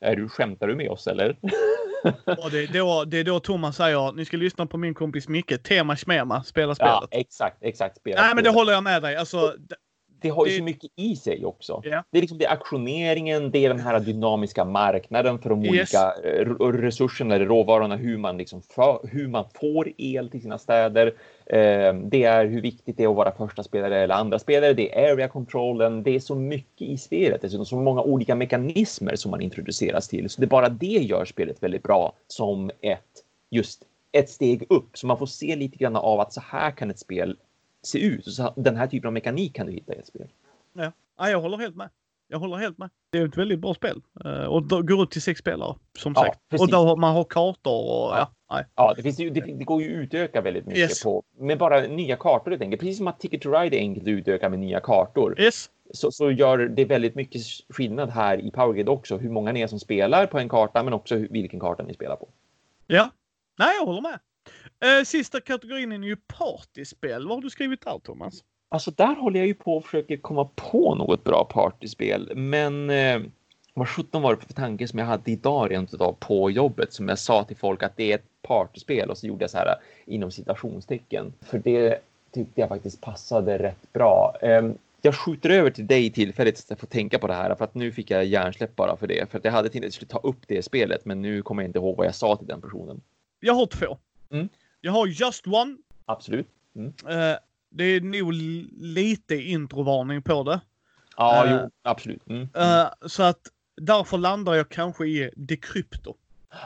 Är 0.00 0.16
du, 0.16 0.28
skämtar 0.28 0.66
du 0.66 0.74
med 0.74 0.90
oss 0.90 1.06
eller? 1.06 1.28
och 2.44 2.50
det, 2.50 2.62
är 2.62 2.72
då, 2.72 3.04
det 3.04 3.18
är 3.18 3.24
då 3.24 3.40
Thomas 3.40 3.76
säger, 3.76 4.12
ni 4.12 4.24
ska 4.24 4.36
lyssna 4.36 4.66
på 4.66 4.78
min 4.78 4.94
kompis 4.94 5.28
Micke, 5.28 5.62
tema 5.62 5.96
schmema, 5.96 6.42
spela 6.42 6.74
spelet. 6.74 6.94
Ja, 6.94 7.08
exakt, 7.10 7.56
exakt. 7.60 7.96
Spela 7.96 8.16
Nej, 8.16 8.24
spelet. 8.24 8.34
men 8.34 8.44
det 8.44 8.58
håller 8.58 8.72
jag 8.72 8.82
med 8.82 9.02
dig. 9.02 9.16
Alltså, 9.16 9.54
det 10.22 10.28
har 10.28 10.46
ju 10.46 10.58
så 10.58 10.62
mycket 10.62 10.90
i 10.96 11.16
sig 11.16 11.44
också. 11.44 11.82
Yeah. 11.84 12.04
Det 12.10 12.18
är 12.18 12.20
liksom 12.20 12.38
det 12.38 12.44
är 12.44 12.52
aktioneringen, 12.52 13.50
det 13.50 13.64
är 13.64 13.68
den 13.68 13.80
här 13.80 14.00
dynamiska 14.00 14.64
marknaden 14.64 15.38
för 15.38 15.50
de 15.50 15.64
yes. 15.64 15.70
olika 15.70 16.14
eh, 16.24 16.66
resurserna 16.66 17.34
eller 17.34 17.46
råvarorna, 17.46 17.96
hur 17.96 18.18
man 18.18 18.36
liksom 18.38 18.62
för, 18.62 19.08
hur 19.10 19.28
man 19.28 19.44
får 19.60 19.92
el 19.98 20.30
till 20.30 20.42
sina 20.42 20.58
städer. 20.58 21.06
Eh, 21.46 21.94
det 21.94 22.24
är 22.24 22.46
hur 22.46 22.60
viktigt 22.60 22.96
det 22.96 23.04
är 23.04 23.08
att 23.08 23.16
vara 23.16 23.32
första 23.32 23.62
spelare 23.62 23.98
eller 23.98 24.14
andra 24.14 24.38
spelare. 24.38 24.72
Det 24.72 24.98
är 24.98 25.12
area 25.12 25.28
controlen. 25.28 26.02
Det 26.02 26.10
är 26.10 26.20
så 26.20 26.34
mycket 26.34 26.88
i 26.88 26.98
spelet, 26.98 27.42
dessutom 27.42 27.66
så 27.66 27.76
många 27.76 28.02
olika 28.02 28.34
mekanismer 28.34 29.16
som 29.16 29.30
man 29.30 29.40
introduceras 29.40 30.08
till. 30.08 30.30
Så 30.30 30.40
det 30.40 30.46
bara 30.46 30.68
det 30.68 30.86
gör 30.86 31.24
spelet 31.24 31.62
väldigt 31.62 31.82
bra 31.82 32.12
som 32.26 32.70
ett 32.80 33.02
just 33.50 33.82
ett 34.12 34.30
steg 34.30 34.66
upp 34.68 34.98
så 34.98 35.06
man 35.06 35.18
får 35.18 35.26
se 35.26 35.56
lite 35.56 35.76
grann 35.76 35.96
av 35.96 36.20
att 36.20 36.32
så 36.32 36.40
här 36.40 36.70
kan 36.70 36.90
ett 36.90 36.98
spel 36.98 37.36
se 37.82 37.98
ut. 37.98 38.24
Så 38.24 38.52
den 38.56 38.76
här 38.76 38.86
typen 38.86 39.06
av 39.06 39.12
mekanik 39.12 39.54
kan 39.56 39.66
du 39.66 39.72
hitta 39.72 39.94
i 39.94 39.98
ett 39.98 40.06
spel. 40.06 40.28
Ja, 40.72 40.92
ja 41.18 41.30
jag 41.30 41.40
håller 41.40 41.58
helt 41.58 41.76
med. 41.76 41.88
Jag 42.28 42.38
håller 42.38 42.56
helt 42.56 42.78
med. 42.78 42.90
Det 43.10 43.18
är 43.18 43.28
ett 43.28 43.36
väldigt 43.36 43.58
bra 43.58 43.74
spel. 43.74 44.02
Uh, 44.24 44.44
och 44.44 44.62
då 44.62 44.82
går 44.82 45.02
ut 45.02 45.10
till 45.10 45.22
sex 45.22 45.40
spelare, 45.40 45.74
som 45.98 46.12
ja, 46.16 46.22
sagt. 46.22 46.40
Precis. 46.48 46.62
Och 46.62 46.70
då 46.70 46.96
man 46.96 47.14
har 47.14 47.24
kartor 47.24 47.72
och 47.72 48.16
ja. 48.16 48.30
Ja, 48.48 48.64
ja 48.74 48.94
det, 48.96 49.02
finns 49.02 49.16
det, 49.16 49.30
det, 49.30 49.64
går 49.64 49.82
ju 49.82 49.92
att 49.92 50.04
utöka 50.04 50.40
väldigt 50.40 50.66
mycket 50.66 50.80
yes. 50.80 51.02
på 51.02 51.22
med 51.38 51.58
bara 51.58 51.80
nya 51.80 52.16
kartor 52.16 52.50
helt 52.50 52.62
enkelt. 52.62 52.80
Precis 52.80 52.98
som 52.98 53.08
att 53.08 53.20
Ticket 53.20 53.42
to 53.42 53.50
Ride 53.50 53.76
är 53.76 53.80
enkelt 53.80 54.04
att 54.04 54.08
utöka 54.08 54.48
med 54.48 54.58
nya 54.58 54.80
kartor. 54.80 55.40
Yes. 55.40 55.70
Så, 55.94 56.10
så 56.10 56.30
gör 56.30 56.58
det 56.58 56.84
väldigt 56.84 57.14
mycket 57.14 57.42
skillnad 57.68 58.10
här 58.10 58.40
i 58.40 58.50
Powergrid 58.50 58.88
också. 58.88 59.16
Hur 59.16 59.30
många 59.30 59.52
ni 59.52 59.60
är 59.60 59.66
som 59.66 59.80
spelar 59.80 60.26
på 60.26 60.38
en 60.38 60.48
karta, 60.48 60.82
men 60.82 60.92
också 60.92 61.16
vilken 61.16 61.60
karta 61.60 61.82
ni 61.82 61.94
spelar 61.94 62.16
på. 62.16 62.28
Ja, 62.86 63.10
nej, 63.58 63.76
jag 63.76 63.86
håller 63.86 64.02
med. 64.02 64.18
Eh, 64.82 65.04
sista 65.04 65.40
kategorin 65.40 65.92
är 65.92 65.98
ju 65.98 66.16
partyspel. 66.16 67.26
Vad 67.26 67.36
har 67.36 67.42
du 67.42 67.50
skrivit 67.50 67.84
där 67.84 67.98
Thomas? 67.98 68.44
Alltså 68.68 68.90
där 68.90 69.14
håller 69.14 69.40
jag 69.40 69.46
ju 69.46 69.54
på 69.54 69.76
och 69.76 69.84
försöker 69.84 70.16
komma 70.16 70.48
på 70.54 70.94
något 70.94 71.24
bra 71.24 71.44
partyspel. 71.44 72.32
Men 72.36 72.90
eh, 72.90 73.20
vad 73.74 73.88
sjutton 73.88 74.22
var 74.22 74.34
det 74.34 74.46
för 74.46 74.52
tanke 74.52 74.88
som 74.88 74.98
jag 74.98 75.06
hade 75.06 75.30
idag 75.30 75.70
rent 75.70 75.94
utav 75.94 76.12
på 76.12 76.50
jobbet 76.50 76.92
som 76.92 77.08
jag 77.08 77.18
sa 77.18 77.44
till 77.44 77.56
folk 77.56 77.82
att 77.82 77.96
det 77.96 78.12
är 78.12 78.14
ett 78.14 78.24
partyspel 78.42 79.10
och 79.10 79.18
så 79.18 79.26
gjorde 79.26 79.42
jag 79.42 79.50
så 79.50 79.58
här 79.58 79.74
inom 80.06 80.30
citationstecken. 80.30 81.32
För 81.40 81.58
det 81.58 81.98
tyckte 82.30 82.60
jag 82.60 82.68
faktiskt 82.68 83.00
passade 83.00 83.58
rätt 83.58 83.92
bra. 83.92 84.36
Eh, 84.42 84.70
jag 85.02 85.14
skjuter 85.14 85.50
över 85.50 85.70
till 85.70 85.86
dig 85.86 86.10
tillfälligt 86.10 86.58
så 86.58 86.62
att 86.62 86.70
jag 86.70 86.78
får 86.78 86.86
tänka 86.86 87.18
på 87.18 87.26
det 87.26 87.34
här 87.34 87.54
för 87.54 87.64
att 87.64 87.74
nu 87.74 87.92
fick 87.92 88.10
jag 88.10 88.24
hjärnsläpp 88.24 88.76
bara 88.76 88.96
för 88.96 89.06
det. 89.06 89.30
För 89.30 89.38
att 89.38 89.44
jag 89.44 89.52
hade 89.52 89.68
tänkt 89.68 89.82
att 89.82 89.86
jag 89.86 89.92
skulle 89.92 90.08
ta 90.08 90.18
upp 90.18 90.40
det 90.46 90.62
spelet 90.62 91.04
men 91.04 91.22
nu 91.22 91.42
kommer 91.42 91.62
jag 91.62 91.68
inte 91.68 91.78
ihåg 91.78 91.96
vad 91.96 92.06
jag 92.06 92.14
sa 92.14 92.36
till 92.36 92.46
den 92.46 92.60
personen. 92.60 93.00
Jag 93.40 93.54
har 93.54 93.66
två. 93.66 93.98
Mm. 94.30 94.48
Jag 94.84 94.92
har 94.92 95.06
Just 95.06 95.46
One. 95.46 95.76
Absolut. 96.04 96.46
Mm. 96.76 96.86
Uh, 96.88 97.36
det 97.70 97.84
är 97.84 98.00
nog 98.00 98.32
lite 98.32 99.34
introvarning 99.34 100.22
på 100.22 100.42
det. 100.42 100.60
Ja, 101.16 101.44
uh, 101.46 101.52
jo, 101.52 101.70
absolut. 101.82 102.28
Mm. 102.28 102.42
Uh, 102.42 102.86
så 103.06 103.22
att 103.22 103.40
därför 103.76 104.18
landar 104.18 104.54
jag 104.54 104.68
kanske 104.68 105.06
i 105.06 105.30
Decrypto. 105.36 106.14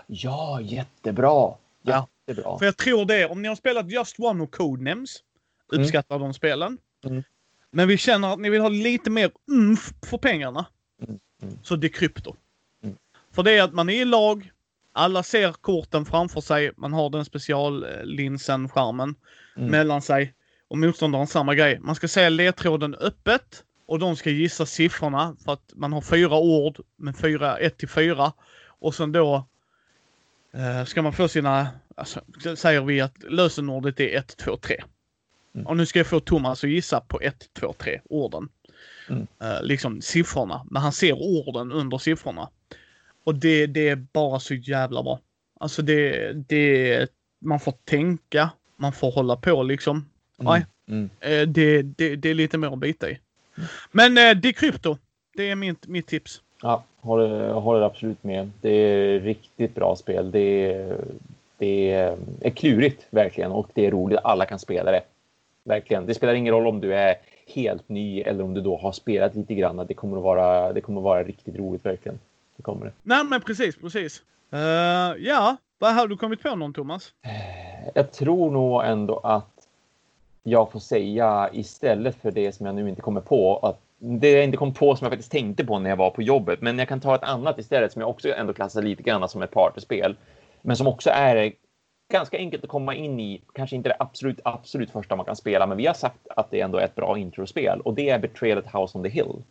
Ja, 0.06 0.60
jättebra. 0.60 1.54
Jättebra. 1.82 2.42
Ja. 2.44 2.58
För 2.58 2.66
jag 2.66 2.76
tror 2.76 3.04
det, 3.04 3.26
om 3.26 3.42
ni 3.42 3.48
har 3.48 3.56
spelat 3.56 3.90
Just 3.90 4.18
One 4.18 4.42
och 4.42 4.54
Codenames, 4.54 5.22
mm. 5.72 5.82
uppskattar 5.82 6.16
mm. 6.16 6.28
de 6.28 6.34
spelen. 6.34 6.78
Mm. 7.04 7.22
Men 7.70 7.88
vi 7.88 7.96
känner 7.96 8.32
att 8.32 8.38
ni 8.38 8.50
vill 8.50 8.60
ha 8.60 8.68
lite 8.68 9.10
mer 9.10 9.30
umf 9.50 9.92
för 10.02 10.18
pengarna. 10.18 10.66
Mm. 11.02 11.18
Mm. 11.42 11.58
Så 11.62 11.76
Decrypto. 11.76 12.36
För 13.36 13.42
det 13.42 13.58
är 13.58 13.62
att 13.62 13.72
man 13.72 13.88
är 13.88 14.02
i 14.02 14.04
lag, 14.04 14.50
alla 14.96 15.22
ser 15.22 15.52
korten 15.52 16.04
framför 16.04 16.40
sig. 16.40 16.70
Man 16.76 16.92
har 16.92 17.10
den 17.10 17.24
speciallinsen, 17.24 18.68
skärmen, 18.68 19.14
mm. 19.56 19.70
mellan 19.70 20.02
sig. 20.02 20.34
Och 20.68 20.78
motståndaren 20.78 21.26
samma 21.26 21.54
grej. 21.54 21.78
Man 21.80 21.94
ska 21.94 22.08
se 22.08 22.30
ledtråden 22.30 22.94
öppet 22.94 23.64
och 23.86 23.98
de 23.98 24.16
ska 24.16 24.30
gissa 24.30 24.66
siffrorna 24.66 25.36
för 25.44 25.52
att 25.52 25.72
man 25.74 25.92
har 25.92 26.00
fyra 26.00 26.38
ord 26.38 26.80
med 26.96 27.16
fyra, 27.16 27.58
ett 27.58 27.78
till 27.78 27.88
fyra. 27.88 28.32
Och 28.66 28.94
sen 28.94 29.12
då 29.12 29.46
eh, 30.52 30.84
ska 30.84 31.02
man 31.02 31.12
få 31.12 31.28
sina, 31.28 31.68
alltså, 31.94 32.20
säger 32.56 32.80
vi 32.80 33.00
att 33.00 33.22
lösenordet 33.22 34.00
är 34.00 34.18
1, 34.18 34.36
2, 34.36 34.56
3. 34.56 34.82
Och 35.64 35.76
nu 35.76 35.86
ska 35.86 35.98
jag 35.98 36.06
få 36.06 36.20
Thomas 36.20 36.64
att 36.64 36.70
gissa 36.70 37.00
på 37.00 37.20
1, 37.20 37.54
2, 37.54 37.74
3 37.78 38.00
orden. 38.04 38.48
Mm. 39.08 39.26
Eh, 39.40 39.62
liksom 39.62 40.00
siffrorna, 40.02 40.66
men 40.70 40.82
han 40.82 40.92
ser 40.92 41.12
orden 41.12 41.72
under 41.72 41.98
siffrorna. 41.98 42.48
Och 43.26 43.34
det, 43.34 43.66
det 43.66 43.88
är 43.88 43.96
bara 43.96 44.40
så 44.40 44.54
jävla 44.54 45.02
bra. 45.02 45.20
Alltså 45.60 45.82
det, 45.82 46.32
det, 46.32 47.10
man 47.40 47.60
får 47.60 47.74
tänka, 47.84 48.50
man 48.76 48.92
får 48.92 49.10
hålla 49.10 49.36
på 49.36 49.62
liksom. 49.62 49.96
Mm. 49.96 50.52
Nej, 50.52 50.66
mm. 50.88 51.10
Eh, 51.20 51.48
det, 51.48 51.82
det, 51.82 52.16
det 52.16 52.28
är 52.28 52.34
lite 52.34 52.58
mer 52.58 52.68
att 52.68 52.78
bita 52.78 53.10
i. 53.10 53.18
Men 53.92 54.18
eh, 54.18 54.36
Decrypto, 54.36 54.96
det 55.36 55.50
är 55.50 55.56
mitt, 55.56 55.86
mitt 55.86 56.06
tips. 56.06 56.42
Ja, 56.62 56.84
håller, 57.00 57.52
håller 57.52 57.80
absolut 57.80 58.24
med. 58.24 58.50
Det 58.60 58.70
är 58.70 59.20
riktigt 59.20 59.74
bra 59.74 59.96
spel. 59.96 60.30
Det 60.30 60.72
är, 60.72 60.96
det 61.58 61.92
är 62.40 62.50
klurigt 62.50 63.06
verkligen 63.10 63.52
och 63.52 63.70
det 63.74 63.86
är 63.86 63.90
roligt. 63.90 64.18
Alla 64.24 64.46
kan 64.46 64.58
spela 64.58 64.90
det. 64.90 65.02
Verkligen. 65.64 66.06
Det 66.06 66.14
spelar 66.14 66.34
ingen 66.34 66.54
roll 66.54 66.66
om 66.66 66.80
du 66.80 66.94
är 66.94 67.14
helt 67.46 67.88
ny 67.88 68.20
eller 68.20 68.44
om 68.44 68.54
du 68.54 68.60
då 68.60 68.76
har 68.76 68.92
spelat 68.92 69.34
lite 69.34 69.54
grann. 69.54 69.86
Det 69.88 69.94
kommer 69.94 70.16
att 70.16 70.22
vara, 70.22 70.72
det 70.72 70.80
kommer 70.80 71.00
att 71.00 71.04
vara 71.04 71.24
riktigt 71.24 71.56
roligt 71.56 71.86
verkligen 71.86 72.18
det 72.56 72.62
kommer 72.62 72.86
det. 72.86 72.92
Nej, 73.02 73.24
men 73.24 73.40
precis, 73.40 73.76
precis. 73.76 74.22
Uh, 74.52 74.60
ja, 75.18 75.56
vad 75.78 75.94
har 75.94 76.06
du 76.08 76.16
kommit 76.16 76.42
på 76.42 76.54
någon, 76.54 76.72
Thomas? 76.72 77.12
Eh, 77.22 77.90
jag 77.94 78.12
tror 78.12 78.50
nog 78.50 78.84
ändå 78.84 79.18
att 79.18 79.68
jag 80.42 80.72
får 80.72 80.80
säga 80.80 81.50
istället 81.52 82.16
för 82.22 82.30
det 82.30 82.52
som 82.52 82.66
jag 82.66 82.74
nu 82.74 82.88
inte 82.88 83.02
kommer 83.02 83.20
på 83.20 83.58
att 83.58 83.80
det 83.98 84.30
jag 84.30 84.44
inte 84.44 84.56
kom 84.56 84.74
på 84.74 84.96
som 84.96 85.04
jag 85.04 85.12
faktiskt 85.12 85.32
tänkte 85.32 85.64
på 85.64 85.78
när 85.78 85.90
jag 85.90 85.96
var 85.96 86.10
på 86.10 86.22
jobbet, 86.22 86.60
men 86.62 86.78
jag 86.78 86.88
kan 86.88 87.00
ta 87.00 87.14
ett 87.14 87.22
annat 87.22 87.58
istället 87.58 87.92
som 87.92 88.00
jag 88.00 88.10
också 88.10 88.28
ändå 88.28 88.52
klassar 88.52 88.82
lite 88.82 89.02
grann 89.02 89.28
som 89.28 89.42
ett 89.42 89.50
partyspel, 89.50 90.16
men 90.62 90.76
som 90.76 90.86
också 90.86 91.10
är 91.10 91.52
ganska 92.12 92.38
enkelt 92.38 92.64
att 92.64 92.70
komma 92.70 92.94
in 92.94 93.20
i. 93.20 93.42
Kanske 93.54 93.76
inte 93.76 93.88
det 93.88 93.96
absolut, 93.98 94.40
absolut 94.44 94.90
första 94.90 95.16
man 95.16 95.26
kan 95.26 95.36
spela, 95.36 95.66
men 95.66 95.76
vi 95.76 95.86
har 95.86 95.94
sagt 95.94 96.28
att 96.36 96.50
det 96.50 96.60
ändå 96.60 96.78
är 96.78 96.84
ett 96.84 96.94
bra 96.94 97.18
introspel 97.18 97.80
och 97.80 97.94
det 97.94 98.10
är 98.10 98.18
Betrayal 98.18 98.58
at 98.58 98.74
House 98.74 98.98
on 98.98 99.04
the 99.04 99.10
Hill. 99.10 99.42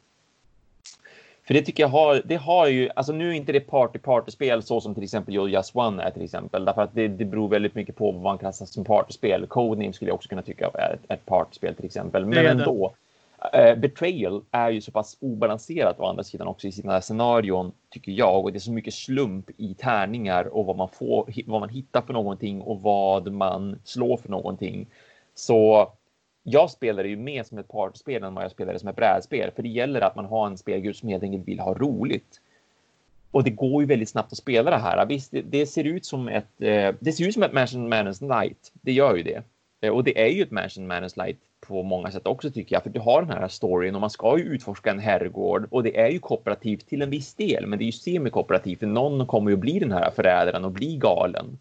För 1.47 1.53
det 1.53 1.61
tycker 1.61 1.83
jag 1.83 1.87
har, 1.87 2.21
det 2.25 2.35
har 2.35 2.67
ju, 2.67 2.89
alltså 2.95 3.13
nu 3.13 3.29
är 3.29 3.33
inte 3.33 3.51
det 3.51 3.59
party 3.59 3.99
partyspel 3.99 4.63
så 4.63 4.81
som 4.81 4.93
till 4.93 5.03
exempel 5.03 5.33
Just 5.33 5.75
One 5.75 6.03
är 6.03 6.11
till 6.11 6.23
exempel, 6.23 6.65
därför 6.65 6.81
att 6.81 6.95
det, 6.95 7.07
det 7.07 7.25
beror 7.25 7.49
väldigt 7.49 7.75
mycket 7.75 7.95
på 7.95 8.11
vad 8.11 8.21
man 8.21 8.37
klassar 8.37 8.65
som 8.65 8.83
partyspel. 8.83 9.47
Codename 9.47 9.93
skulle 9.93 10.09
jag 10.09 10.15
också 10.15 10.29
kunna 10.29 10.41
tycka 10.41 10.69
är 10.73 10.93
ett, 10.93 11.11
ett 11.11 11.25
partyspel 11.25 11.75
till 11.75 11.85
exempel, 11.85 12.25
men 12.25 12.45
ändå. 12.45 12.95
Uh, 13.55 13.75
Betrayal 13.75 14.41
är 14.51 14.69
ju 14.69 14.81
så 14.81 14.91
pass 14.91 15.17
obalanserat 15.21 15.99
å 15.99 16.05
andra 16.05 16.23
sidan 16.23 16.47
också 16.47 16.67
i 16.67 16.71
sina 16.71 17.01
scenarion 17.01 17.71
tycker 17.89 18.11
jag 18.11 18.43
och 18.43 18.51
det 18.51 18.57
är 18.57 18.59
så 18.59 18.71
mycket 18.71 18.93
slump 18.93 19.49
i 19.57 19.73
tärningar 19.73 20.45
och 20.45 20.65
vad 20.65 20.77
man 20.77 20.89
får, 20.89 21.33
vad 21.45 21.59
man 21.59 21.69
hittar 21.69 22.01
för 22.01 22.13
någonting 22.13 22.61
och 22.61 22.81
vad 22.81 23.31
man 23.31 23.79
slår 23.83 24.17
för 24.17 24.29
någonting. 24.29 24.87
Så 25.35 25.91
jag 26.47 26.69
spelar 26.69 27.03
ju 27.03 27.15
mer 27.15 27.43
som 27.43 27.57
ett 27.57 27.67
partyspel 27.67 28.23
än 28.23 28.35
vad 28.35 28.43
jag 28.43 28.51
spelar 28.51 28.77
som 28.77 28.89
ett 28.89 28.95
brädspel, 28.95 29.51
för 29.55 29.63
det 29.63 29.69
gäller 29.69 30.01
att 30.01 30.15
man 30.15 30.25
har 30.25 30.47
en 30.47 30.57
spelgrupp 30.57 30.95
som 30.95 31.09
helt 31.09 31.23
enkelt 31.23 31.47
vill 31.47 31.59
ha 31.59 31.73
roligt. 31.73 32.41
Och 33.31 33.43
det 33.43 33.49
går 33.49 33.83
ju 33.83 33.87
väldigt 33.87 34.09
snabbt 34.09 34.31
att 34.31 34.37
spela 34.37 34.71
det 34.71 34.77
här. 34.77 35.05
Visst, 35.05 35.31
det, 35.31 35.41
det 35.41 35.65
ser 35.65 35.83
ut 35.83 36.05
som 36.05 36.27
ett. 36.27 36.61
Eh, 36.61 36.95
det 36.99 37.11
ser 37.11 37.27
ut 37.27 37.33
som 37.33 37.43
ett 37.43 37.53
Mansion 37.53 37.89
Manus 37.89 38.21
Light. 38.21 38.71
Det 38.81 38.91
gör 38.91 39.15
ju 39.15 39.23
det. 39.23 39.43
Eh, 39.81 39.89
och 39.89 40.03
det 40.03 40.21
är 40.21 40.27
ju 40.27 40.43
ett 40.43 40.51
Mansion 40.51 40.87
Manus 40.87 41.17
Light 41.17 41.37
på 41.67 41.83
många 41.83 42.11
sätt 42.11 42.27
också 42.27 42.51
tycker 42.51 42.75
jag, 42.75 42.83
för 42.83 42.89
du 42.89 42.99
har 42.99 43.21
den 43.21 43.31
här 43.31 43.47
storyn 43.47 43.95
och 43.95 44.01
man 44.01 44.09
ska 44.09 44.37
ju 44.37 44.43
utforska 44.43 44.91
en 44.91 44.99
herrgård 44.99 45.67
och 45.71 45.83
det 45.83 45.99
är 45.99 46.09
ju 46.09 46.19
kooperativt 46.19 46.87
till 46.87 47.01
en 47.01 47.09
viss 47.09 47.33
del, 47.33 47.67
men 47.67 47.79
det 47.79 47.83
är 47.83 47.85
ju 47.85 47.91
semi-kooperativt 47.91 48.79
för 48.79 48.87
någon 48.87 49.27
kommer 49.27 49.51
ju 49.51 49.57
bli 49.57 49.79
den 49.79 49.91
här 49.91 50.11
förrädaren 50.11 50.65
och 50.65 50.71
bli 50.71 50.97
galen. 50.97 51.59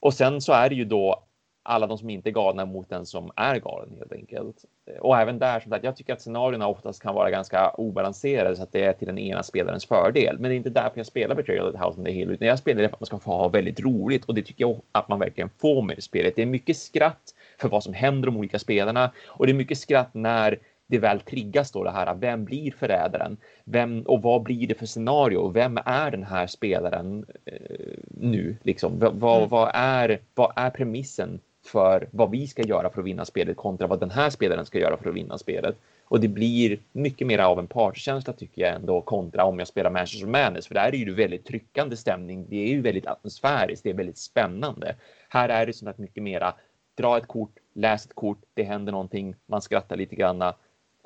Och 0.00 0.14
sen 0.14 0.40
så 0.40 0.52
är 0.52 0.68
det 0.68 0.74
ju 0.74 0.84
då 0.84 1.22
alla 1.68 1.86
de 1.86 1.98
som 1.98 2.10
inte 2.10 2.28
är 2.28 2.32
galna 2.32 2.66
mot 2.66 2.88
den 2.88 3.06
som 3.06 3.30
är 3.36 3.60
galen 3.60 3.94
helt 3.98 4.12
enkelt. 4.12 4.64
Och 5.00 5.18
även 5.18 5.38
där 5.38 5.60
som 5.60 5.70
sagt, 5.70 5.84
jag 5.84 5.96
tycker 5.96 6.12
att 6.12 6.20
scenarierna 6.20 6.66
oftast 6.66 7.02
kan 7.02 7.14
vara 7.14 7.30
ganska 7.30 7.70
obalanserade 7.70 8.56
så 8.56 8.62
att 8.62 8.72
det 8.72 8.84
är 8.84 8.92
till 8.92 9.06
den 9.06 9.18
ena 9.18 9.42
spelarens 9.42 9.86
fördel. 9.86 10.38
Men 10.38 10.48
det 10.48 10.54
är 10.54 10.56
inte 10.56 10.70
därför 10.70 10.92
jag 10.96 11.06
spelar 11.06 11.34
Betrayal 11.34 11.66
of 11.66 11.72
the 11.72 11.78
House 11.78 12.02
det 12.02 12.10
hela, 12.10 12.32
utan 12.32 12.48
jag 12.48 12.58
spelar 12.58 12.82
det 12.82 12.88
för 12.88 12.96
att 12.96 13.00
man 13.00 13.06
ska 13.06 13.18
få 13.18 13.30
ha 13.30 13.48
väldigt 13.48 13.80
roligt 13.80 14.24
och 14.24 14.34
det 14.34 14.42
tycker 14.42 14.64
jag 14.64 14.80
att 14.92 15.08
man 15.08 15.18
verkligen 15.18 15.50
får 15.60 15.82
med 15.82 16.02
spelet. 16.02 16.36
Det 16.36 16.42
är 16.42 16.46
mycket 16.46 16.76
skratt 16.76 17.34
för 17.58 17.68
vad 17.68 17.82
som 17.82 17.94
händer 17.94 18.26
de 18.26 18.36
olika 18.36 18.58
spelarna 18.58 19.10
och 19.26 19.46
det 19.46 19.52
är 19.52 19.54
mycket 19.54 19.78
skratt 19.78 20.14
när 20.14 20.58
det 20.86 20.98
väl 20.98 21.20
triggas 21.20 21.70
då 21.70 21.84
det 21.84 21.90
här. 21.90 22.14
Vem 22.14 22.44
blir 22.44 22.70
förrädaren? 22.70 23.36
Vem 23.64 24.02
och 24.02 24.22
vad 24.22 24.42
blir 24.42 24.66
det 24.66 24.74
för 24.74 24.86
scenario? 24.86 25.48
Vem 25.48 25.78
är 25.84 26.10
den 26.10 26.24
här 26.24 26.46
spelaren 26.46 27.26
eh, 27.44 27.98
nu? 28.06 28.56
Liksom, 28.62 28.98
vad, 28.98 29.36
mm. 29.36 29.48
vad, 29.48 29.70
är, 29.74 30.20
vad 30.34 30.52
är 30.56 30.70
premissen 30.70 31.40
för 31.68 32.08
vad 32.10 32.30
vi 32.30 32.46
ska 32.46 32.62
göra 32.62 32.90
för 32.90 33.00
att 33.00 33.06
vinna 33.06 33.24
spelet 33.24 33.56
kontra 33.56 33.86
vad 33.86 34.00
den 34.00 34.10
här 34.10 34.30
spelaren 34.30 34.66
ska 34.66 34.78
göra 34.78 34.96
för 34.96 35.08
att 35.08 35.14
vinna 35.14 35.38
spelet? 35.38 35.76
Och 36.04 36.20
det 36.20 36.28
blir 36.28 36.78
mycket 36.92 37.26
mer 37.26 37.38
av 37.38 37.58
en 37.58 37.66
partykänsla 37.66 38.32
tycker 38.32 38.62
jag 38.62 38.74
ändå 38.74 39.00
kontra 39.00 39.44
om 39.44 39.58
jag 39.58 39.68
spelar 39.68 39.90
Manchester 39.90 40.26
Madness. 40.26 40.66
För 40.66 40.74
där 40.74 40.94
är 40.94 40.98
ju 40.98 41.14
väldigt 41.14 41.46
tryckande 41.46 41.96
stämning. 41.96 42.46
Det 42.48 42.56
är 42.56 42.68
ju 42.68 42.80
väldigt 42.80 43.06
atmosfäriskt. 43.06 43.84
Det 43.84 43.90
är 43.90 43.94
väldigt 43.94 44.18
spännande. 44.18 44.94
Här 45.28 45.48
är 45.48 45.66
det 45.66 45.72
som 45.72 45.88
att 45.88 45.98
mycket 45.98 46.22
mera 46.22 46.54
dra 46.94 47.18
ett 47.18 47.26
kort, 47.26 47.56
läs 47.74 48.06
ett 48.06 48.14
kort, 48.14 48.38
det 48.54 48.62
händer 48.62 48.92
någonting, 48.92 49.34
man 49.46 49.62
skrattar 49.62 49.96
lite 49.96 50.16
granna 50.16 50.54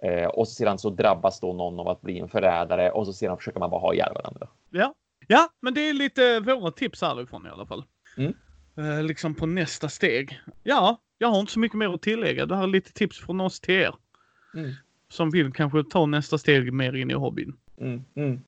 Eh, 0.02 0.26
och 0.26 0.48
sedan 0.48 0.78
så 0.78 0.90
drabbas 0.90 1.40
då 1.40 1.52
någon 1.52 1.80
av 1.80 1.88
att 1.88 2.00
bli 2.00 2.18
en 2.18 2.28
förrädare 2.28 2.90
och 2.90 3.06
så 3.06 3.12
sedan 3.12 3.36
försöker 3.36 3.60
man 3.60 3.70
bara 3.70 3.80
ha 3.80 3.94
ihjäl 3.94 4.14
varandra. 4.14 4.48
Ja, 4.70 4.94
ja, 5.26 5.48
men 5.60 5.74
det 5.74 5.88
är 5.88 5.94
lite 5.94 6.40
våra 6.40 6.70
tips 6.70 7.02
härifrån 7.02 7.46
i 7.46 7.50
alla 7.50 7.66
fall. 7.66 7.84
Mm. 8.16 8.34
Eh, 8.76 9.02
liksom 9.02 9.34
på 9.34 9.46
nästa 9.46 9.88
steg. 9.88 10.40
Ja, 10.62 11.00
jag 11.18 11.28
har 11.28 11.40
inte 11.40 11.52
så 11.52 11.58
mycket 11.58 11.78
mer 11.78 11.94
att 11.94 12.02
tillägga. 12.02 12.46
Det 12.46 12.56
här 12.56 12.62
är 12.62 12.66
lite 12.66 12.92
tips 12.92 13.18
från 13.18 13.40
oss 13.40 13.60
till 13.60 13.74
er. 13.74 13.94
Mm. 14.54 14.72
Som 15.08 15.30
vill 15.30 15.52
kanske 15.52 15.84
ta 15.84 16.06
nästa 16.06 16.38
steg 16.38 16.72
mer 16.72 16.96
in 16.96 17.10
i 17.10 17.14
hobbyn. 17.14 17.56
Mm. 17.80 18.04
Mm. 18.14 18.40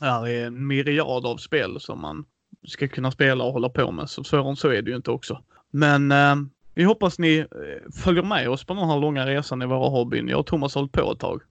Här 0.00 0.28
är 0.28 0.46
en 0.46 0.66
myriad 0.66 1.26
av 1.26 1.36
spel 1.36 1.80
som 1.80 2.00
man 2.00 2.24
ska 2.66 2.88
kunna 2.88 3.10
spela 3.10 3.44
och 3.44 3.52
hålla 3.52 3.68
på 3.68 3.90
med. 3.90 4.10
Så 4.10 4.24
svårare 4.24 4.56
så 4.56 4.68
är 4.68 4.82
det 4.82 4.90
ju 4.90 4.96
inte 4.96 5.10
också. 5.10 5.42
Men 5.70 6.12
eh, 6.12 6.36
vi 6.74 6.84
hoppas 6.84 7.18
ni 7.18 7.38
eh, 7.38 7.92
följer 7.92 8.22
med 8.22 8.48
oss 8.48 8.64
på 8.64 8.74
den 8.74 8.88
här 8.88 8.98
långa 8.98 9.26
resan 9.26 9.62
i 9.62 9.66
våra 9.66 9.88
hobbyn. 9.88 10.28
Jag 10.28 10.40
och 10.40 10.46
Thomas 10.46 10.74
har 10.74 10.82
hållit 10.82 10.92
på 10.92 11.12
ett 11.12 11.18
tag. 11.18 11.42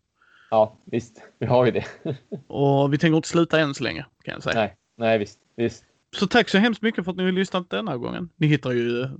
Ja, 0.50 0.78
visst. 0.86 1.24
Vi 1.40 1.46
har 1.46 1.66
ju 1.66 1.72
det. 1.72 1.86
och 2.48 2.94
vi 2.94 2.98
tänker 2.98 3.16
inte 3.16 3.28
sluta 3.28 3.60
än 3.60 3.74
så 3.74 3.84
länge, 3.84 4.06
kan 4.24 4.34
jag 4.34 4.44
säga. 4.44 4.60
Nej, 4.60 4.76
nej 4.98 5.18
visst. 5.18 5.40
visst. 5.56 5.84
Så 6.16 6.28
tack 6.28 6.50
så 6.50 6.58
hemskt 6.58 6.82
mycket 6.82 7.06
för 7.06 7.12
att 7.12 7.18
ni 7.18 7.24
har 7.24 7.32
lyssnat 7.32 7.70
denna 7.70 7.98
gången. 7.98 8.30
Ni 8.36 8.48
hittar 8.48 8.72
ju 8.72 9.02
eh, 9.02 9.12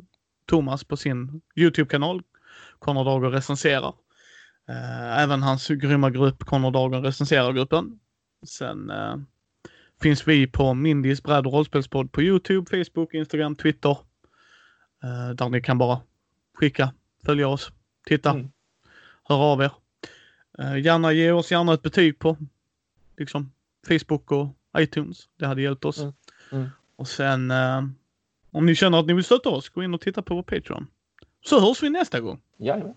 Thomas 0.46 0.84
på 0.84 0.98
sin 0.98 1.42
YouTube-kanal, 1.56 2.22
Conor 2.80 3.06
Dager 3.06 3.30
recenserar. 3.30 3.94
Eh, 4.70 5.20
även 5.20 5.44
hans 5.44 5.68
grymma 5.68 6.10
grupp, 6.10 6.44
Conor 6.44 6.72
Dager 6.72 7.02
recenserar-gruppen. 7.02 8.00
Sen 8.48 8.92
uh, 8.92 9.16
finns 10.02 10.28
vi 10.28 10.48
på 10.48 10.74
Mindys 10.74 11.24
bräd 11.24 11.48
och 11.48 11.54
rollspelspodd 11.54 12.12
på 12.12 12.22
YouTube, 12.22 12.70
Facebook, 12.70 13.14
Instagram, 13.14 13.56
Twitter. 13.56 13.98
Uh, 15.04 15.36
där 15.36 15.50
ni 15.50 15.62
kan 15.62 15.78
bara 15.78 16.02
skicka, 16.54 16.94
följa 17.26 17.48
oss, 17.48 17.72
titta, 18.06 18.30
mm. 18.30 18.52
höra 19.24 19.40
av 19.40 19.62
er. 19.62 19.72
Uh, 20.60 20.80
gärna 20.80 21.12
ge 21.14 21.32
oss 21.32 21.52
gärna 21.52 21.74
ett 21.74 21.82
betyg 21.82 22.20
på 22.20 22.38
liksom 23.18 23.52
Facebook 23.88 24.32
och 24.32 24.48
iTunes. 24.78 25.30
Det 25.38 25.48
hade 25.48 25.62
hjälpt 25.62 25.86
oss. 25.86 26.00
Mm. 26.00 26.14
Mm. 26.52 26.70
Och 27.00 27.08
sen 27.08 27.52
eh, 27.52 27.84
om 28.52 28.66
ni 28.66 28.76
känner 28.76 29.00
att 29.00 29.06
ni 29.06 29.14
vill 29.14 29.24
stötta 29.24 29.50
oss, 29.50 29.70
gå 29.70 29.84
in 29.84 29.94
och 29.94 30.02
titta 30.02 30.22
på 30.22 30.36
vår 30.36 30.44
Patreon. 30.44 30.88
Så 31.46 31.60
hörs 31.60 31.84
vi 31.84 31.90
nästa 31.90 32.20
gång. 32.20 32.42
Jajamän. 32.58 32.96